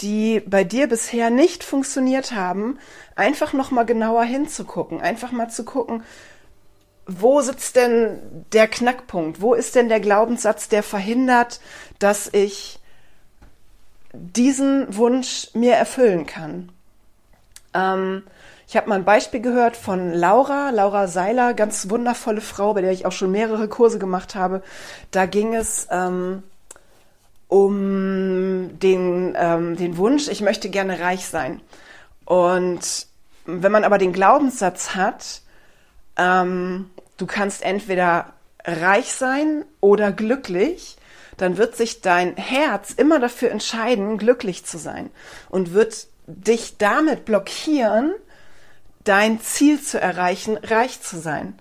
die 0.00 0.40
bei 0.40 0.64
dir 0.64 0.88
bisher 0.88 1.28
nicht 1.28 1.64
funktioniert 1.64 2.32
haben, 2.32 2.78
einfach 3.14 3.52
nochmal 3.52 3.84
genauer 3.84 4.24
hinzugucken, 4.24 5.02
einfach 5.02 5.30
mal 5.30 5.50
zu 5.50 5.66
gucken, 5.66 6.02
wo 7.04 7.42
sitzt 7.42 7.76
denn 7.76 8.46
der 8.54 8.66
Knackpunkt? 8.66 9.42
Wo 9.42 9.52
ist 9.52 9.74
denn 9.74 9.90
der 9.90 10.00
Glaubenssatz, 10.00 10.70
der 10.70 10.82
verhindert, 10.82 11.60
dass 11.98 12.32
ich 12.32 12.78
diesen 14.14 14.96
Wunsch 14.96 15.48
mir 15.52 15.74
erfüllen 15.74 16.24
kann? 16.24 16.72
Ähm, 17.74 18.22
ich 18.68 18.76
habe 18.76 18.90
mal 18.90 18.96
ein 18.96 19.04
Beispiel 19.06 19.40
gehört 19.40 19.78
von 19.78 20.12
Laura, 20.12 20.68
Laura 20.68 21.08
Seiler, 21.08 21.54
ganz 21.54 21.88
wundervolle 21.88 22.42
Frau, 22.42 22.74
bei 22.74 22.82
der 22.82 22.92
ich 22.92 23.06
auch 23.06 23.12
schon 23.12 23.30
mehrere 23.30 23.66
Kurse 23.66 23.98
gemacht 23.98 24.34
habe. 24.34 24.62
Da 25.10 25.24
ging 25.24 25.54
es 25.54 25.88
ähm, 25.90 26.42
um 27.48 28.78
den, 28.78 29.34
ähm, 29.40 29.76
den 29.76 29.96
Wunsch, 29.96 30.28
ich 30.28 30.42
möchte 30.42 30.68
gerne 30.68 31.00
reich 31.00 31.26
sein. 31.26 31.62
Und 32.26 33.06
wenn 33.46 33.72
man 33.72 33.84
aber 33.84 33.96
den 33.96 34.12
Glaubenssatz 34.12 34.94
hat, 34.94 35.40
ähm, 36.18 36.90
du 37.16 37.24
kannst 37.24 37.62
entweder 37.62 38.34
reich 38.66 39.14
sein 39.14 39.64
oder 39.80 40.12
glücklich, 40.12 40.98
dann 41.38 41.56
wird 41.56 41.74
sich 41.74 42.02
dein 42.02 42.36
Herz 42.36 42.90
immer 42.90 43.18
dafür 43.18 43.50
entscheiden, 43.50 44.18
glücklich 44.18 44.66
zu 44.66 44.76
sein 44.76 45.08
und 45.48 45.72
wird 45.72 46.08
dich 46.26 46.76
damit 46.76 47.24
blockieren, 47.24 48.12
dein 49.08 49.40
Ziel 49.40 49.80
zu 49.80 50.00
erreichen, 50.00 50.56
reich 50.56 51.00
zu 51.00 51.18
sein. 51.18 51.58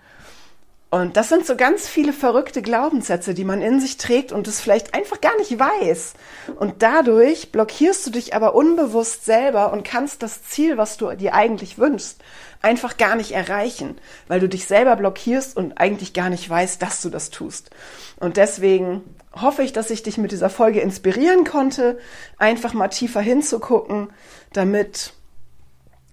Und 0.90 1.18
das 1.18 1.28
sind 1.28 1.46
so 1.46 1.58
ganz 1.58 1.86
viele 1.86 2.14
verrückte 2.14 2.62
Glaubenssätze, 2.62 3.34
die 3.34 3.44
man 3.44 3.62
in 3.62 3.82
sich 3.82 3.98
trägt 3.98 4.32
und 4.32 4.48
es 4.48 4.62
vielleicht 4.62 4.94
einfach 4.94 5.20
gar 5.20 5.36
nicht 5.38 5.60
weiß. 5.60 6.14
Und 6.56 6.82
dadurch 6.82 7.52
blockierst 7.52 8.08
du 8.08 8.12
dich 8.12 8.34
aber 8.34 8.56
unbewusst 8.56 9.26
selber 9.26 9.74
und 9.74 9.84
kannst 9.84 10.24
das 10.24 10.46
Ziel, 10.46 10.78
was 10.78 10.96
du 10.96 11.14
dir 11.16 11.34
eigentlich 11.34 11.78
wünschst, 11.78 12.22
einfach 12.62 12.96
gar 12.96 13.18
nicht 13.18 13.32
erreichen, 13.32 13.98
weil 14.30 14.40
du 14.40 14.48
dich 14.48 14.66
selber 14.66 14.96
blockierst 14.96 15.58
und 15.58 15.78
eigentlich 15.78 16.14
gar 16.14 16.30
nicht 16.30 16.50
weißt, 16.50 16.82
dass 16.82 17.02
du 17.02 17.10
das 17.10 17.32
tust. 17.32 17.70
Und 18.18 18.38
deswegen 18.38 19.04
hoffe 19.36 19.64
ich, 19.64 19.74
dass 19.74 19.90
ich 19.90 20.04
dich 20.04 20.18
mit 20.18 20.32
dieser 20.32 20.50
Folge 20.50 20.80
inspirieren 20.80 21.44
konnte, 21.44 22.00
einfach 22.38 22.74
mal 22.74 22.88
tiefer 22.88 23.22
hinzugucken, 23.22 24.10
damit 24.54 25.12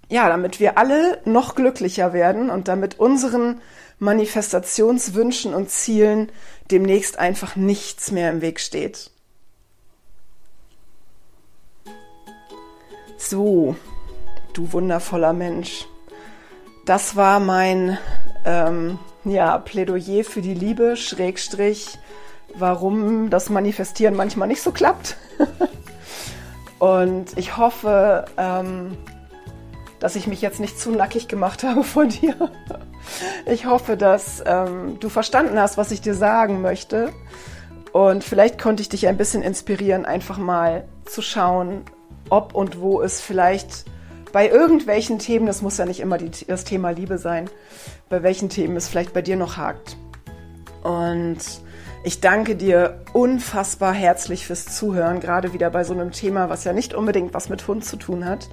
ja, 0.08 0.28
damit 0.28 0.60
wir 0.60 0.78
alle 0.78 1.20
noch 1.24 1.54
glücklicher 1.54 2.12
werden 2.12 2.50
und 2.50 2.68
damit 2.68 2.98
unseren 2.98 3.60
Manifestationswünschen 3.98 5.54
und 5.54 5.70
Zielen 5.70 6.30
demnächst 6.70 7.18
einfach 7.18 7.56
nichts 7.56 8.10
mehr 8.10 8.30
im 8.30 8.40
Weg 8.40 8.60
steht. 8.60 9.10
So, 13.16 13.76
du 14.52 14.72
wundervoller 14.72 15.32
Mensch. 15.32 15.86
Das 16.84 17.16
war 17.16 17.40
mein 17.40 17.96
ähm, 18.44 18.98
ja, 19.24 19.56
Plädoyer 19.58 20.24
für 20.24 20.42
die 20.42 20.52
Liebe, 20.52 20.96
Schrägstrich, 20.96 21.98
warum 22.54 23.30
das 23.30 23.48
Manifestieren 23.48 24.14
manchmal 24.14 24.48
nicht 24.48 24.60
so 24.60 24.70
klappt. 24.70 25.16
und 26.78 27.36
ich 27.38 27.56
hoffe, 27.56 28.26
ähm, 28.36 28.98
dass 30.04 30.16
ich 30.16 30.26
mich 30.26 30.42
jetzt 30.42 30.60
nicht 30.60 30.78
zu 30.78 30.90
nackig 30.90 31.28
gemacht 31.28 31.62
habe 31.62 31.82
vor 31.82 32.04
dir. 32.04 32.34
Ich 33.46 33.64
hoffe, 33.64 33.96
dass 33.96 34.44
ähm, 34.44 34.98
du 35.00 35.08
verstanden 35.08 35.58
hast, 35.58 35.78
was 35.78 35.90
ich 35.92 36.02
dir 36.02 36.14
sagen 36.14 36.60
möchte. 36.60 37.10
Und 37.90 38.22
vielleicht 38.22 38.60
konnte 38.60 38.82
ich 38.82 38.90
dich 38.90 39.08
ein 39.08 39.16
bisschen 39.16 39.40
inspirieren, 39.40 40.04
einfach 40.04 40.36
mal 40.36 40.84
zu 41.06 41.22
schauen, 41.22 41.86
ob 42.28 42.54
und 42.54 42.82
wo 42.82 43.00
es 43.00 43.22
vielleicht 43.22 43.86
bei 44.30 44.46
irgendwelchen 44.46 45.18
Themen, 45.18 45.46
das 45.46 45.62
muss 45.62 45.78
ja 45.78 45.86
nicht 45.86 46.00
immer 46.00 46.18
die, 46.18 46.30
das 46.46 46.64
Thema 46.64 46.90
Liebe 46.90 47.16
sein, 47.16 47.48
bei 48.10 48.22
welchen 48.22 48.50
Themen 48.50 48.76
es 48.76 48.88
vielleicht 48.88 49.14
bei 49.14 49.22
dir 49.22 49.36
noch 49.36 49.56
hakt. 49.56 49.96
Und 50.82 51.38
ich 52.02 52.20
danke 52.20 52.56
dir 52.56 53.00
unfassbar 53.14 53.94
herzlich 53.94 54.46
fürs 54.46 54.66
Zuhören, 54.66 55.20
gerade 55.20 55.54
wieder 55.54 55.70
bei 55.70 55.82
so 55.82 55.94
einem 55.94 56.12
Thema, 56.12 56.50
was 56.50 56.64
ja 56.64 56.74
nicht 56.74 56.92
unbedingt 56.92 57.32
was 57.32 57.48
mit 57.48 57.66
Hund 57.66 57.86
zu 57.86 57.96
tun 57.96 58.26
hat. 58.26 58.50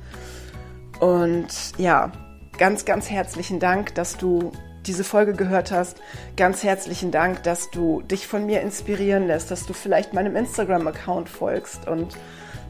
Und 1.01 1.47
ja, 1.79 2.11
ganz, 2.59 2.85
ganz 2.85 3.09
herzlichen 3.09 3.59
Dank, 3.59 3.95
dass 3.95 4.17
du 4.17 4.51
diese 4.85 5.03
Folge 5.03 5.33
gehört 5.33 5.71
hast. 5.71 5.97
Ganz 6.37 6.61
herzlichen 6.61 7.09
Dank, 7.09 7.41
dass 7.41 7.71
du 7.71 8.03
dich 8.03 8.27
von 8.27 8.45
mir 8.45 8.61
inspirieren 8.61 9.25
lässt, 9.25 9.49
dass 9.49 9.65
du 9.65 9.73
vielleicht 9.73 10.13
meinem 10.13 10.35
Instagram-Account 10.35 11.27
folgst 11.27 11.87
und 11.87 12.15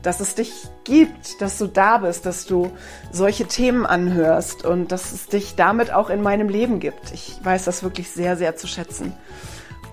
dass 0.01 0.21
es 0.21 0.35
dich 0.35 0.69
gibt, 0.85 1.41
dass 1.41 1.57
du 1.57 1.67
da 1.67 1.97
bist, 1.97 2.25
dass 2.25 2.45
du 2.45 2.71
solche 3.11 3.47
Themen 3.47 3.85
anhörst 3.85 4.63
und 4.63 4.93
dass 4.93 5.11
es 5.11 5.27
dich 5.27 5.55
damit 5.55 5.91
auch 5.91 6.09
in 6.09 6.21
meinem 6.21 6.47
Leben 6.47 6.79
gibt. 6.79 7.11
Ich 7.11 7.37
weiß 7.43 7.65
das 7.65 7.83
wirklich 7.83 8.11
sehr, 8.11 8.37
sehr 8.37 8.55
zu 8.55 8.65
schätzen. 8.65 9.11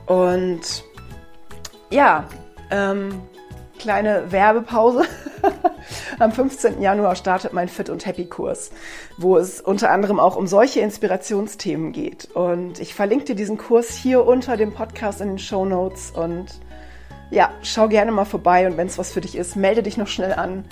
Und 0.06 0.84
ja, 1.90 2.28
ähm, 2.70 3.20
kleine 3.78 4.30
Werbepause. 4.30 5.04
Am 6.18 6.32
15. 6.32 6.82
Januar 6.82 7.16
startet 7.16 7.52
mein 7.52 7.68
Fit 7.68 7.90
und 7.90 8.04
Happy 8.04 8.26
Kurs, 8.26 8.70
wo 9.16 9.36
es 9.36 9.60
unter 9.60 9.90
anderem 9.90 10.20
auch 10.20 10.36
um 10.36 10.46
solche 10.46 10.80
Inspirationsthemen 10.80 11.92
geht. 11.92 12.26
Und 12.34 12.80
ich 12.80 12.94
verlinke 12.94 13.26
dir 13.26 13.34
diesen 13.36 13.56
Kurs 13.56 13.90
hier 13.94 14.26
unter 14.26 14.56
dem 14.56 14.72
Podcast 14.72 15.20
in 15.20 15.28
den 15.28 15.38
Show 15.38 15.64
Notes 15.64 16.10
und 16.10 16.46
ja, 17.30 17.50
schau 17.62 17.88
gerne 17.88 18.10
mal 18.10 18.24
vorbei 18.24 18.66
und 18.66 18.76
wenn 18.76 18.86
es 18.86 18.98
was 18.98 19.12
für 19.12 19.20
dich 19.20 19.36
ist, 19.36 19.54
melde 19.54 19.82
dich 19.82 19.96
noch 19.96 20.08
schnell 20.08 20.32
an. 20.32 20.64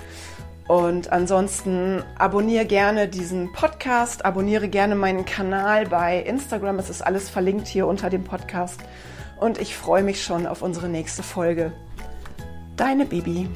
Und 0.68 1.12
ansonsten 1.12 2.02
abonniere 2.18 2.64
gerne 2.64 3.06
diesen 3.06 3.52
Podcast, 3.52 4.24
abonniere 4.24 4.68
gerne 4.68 4.96
meinen 4.96 5.24
Kanal 5.24 5.86
bei 5.86 6.18
Instagram. 6.18 6.80
Es 6.80 6.90
ist 6.90 7.02
alles 7.02 7.30
verlinkt 7.30 7.68
hier 7.68 7.86
unter 7.86 8.10
dem 8.10 8.24
Podcast. 8.24 8.80
Und 9.38 9.58
ich 9.58 9.76
freue 9.76 10.02
mich 10.02 10.24
schon 10.24 10.46
auf 10.46 10.62
unsere 10.62 10.88
nächste 10.88 11.22
Folge. 11.22 11.72
Deine 12.76 13.06
Bibi. 13.06 13.48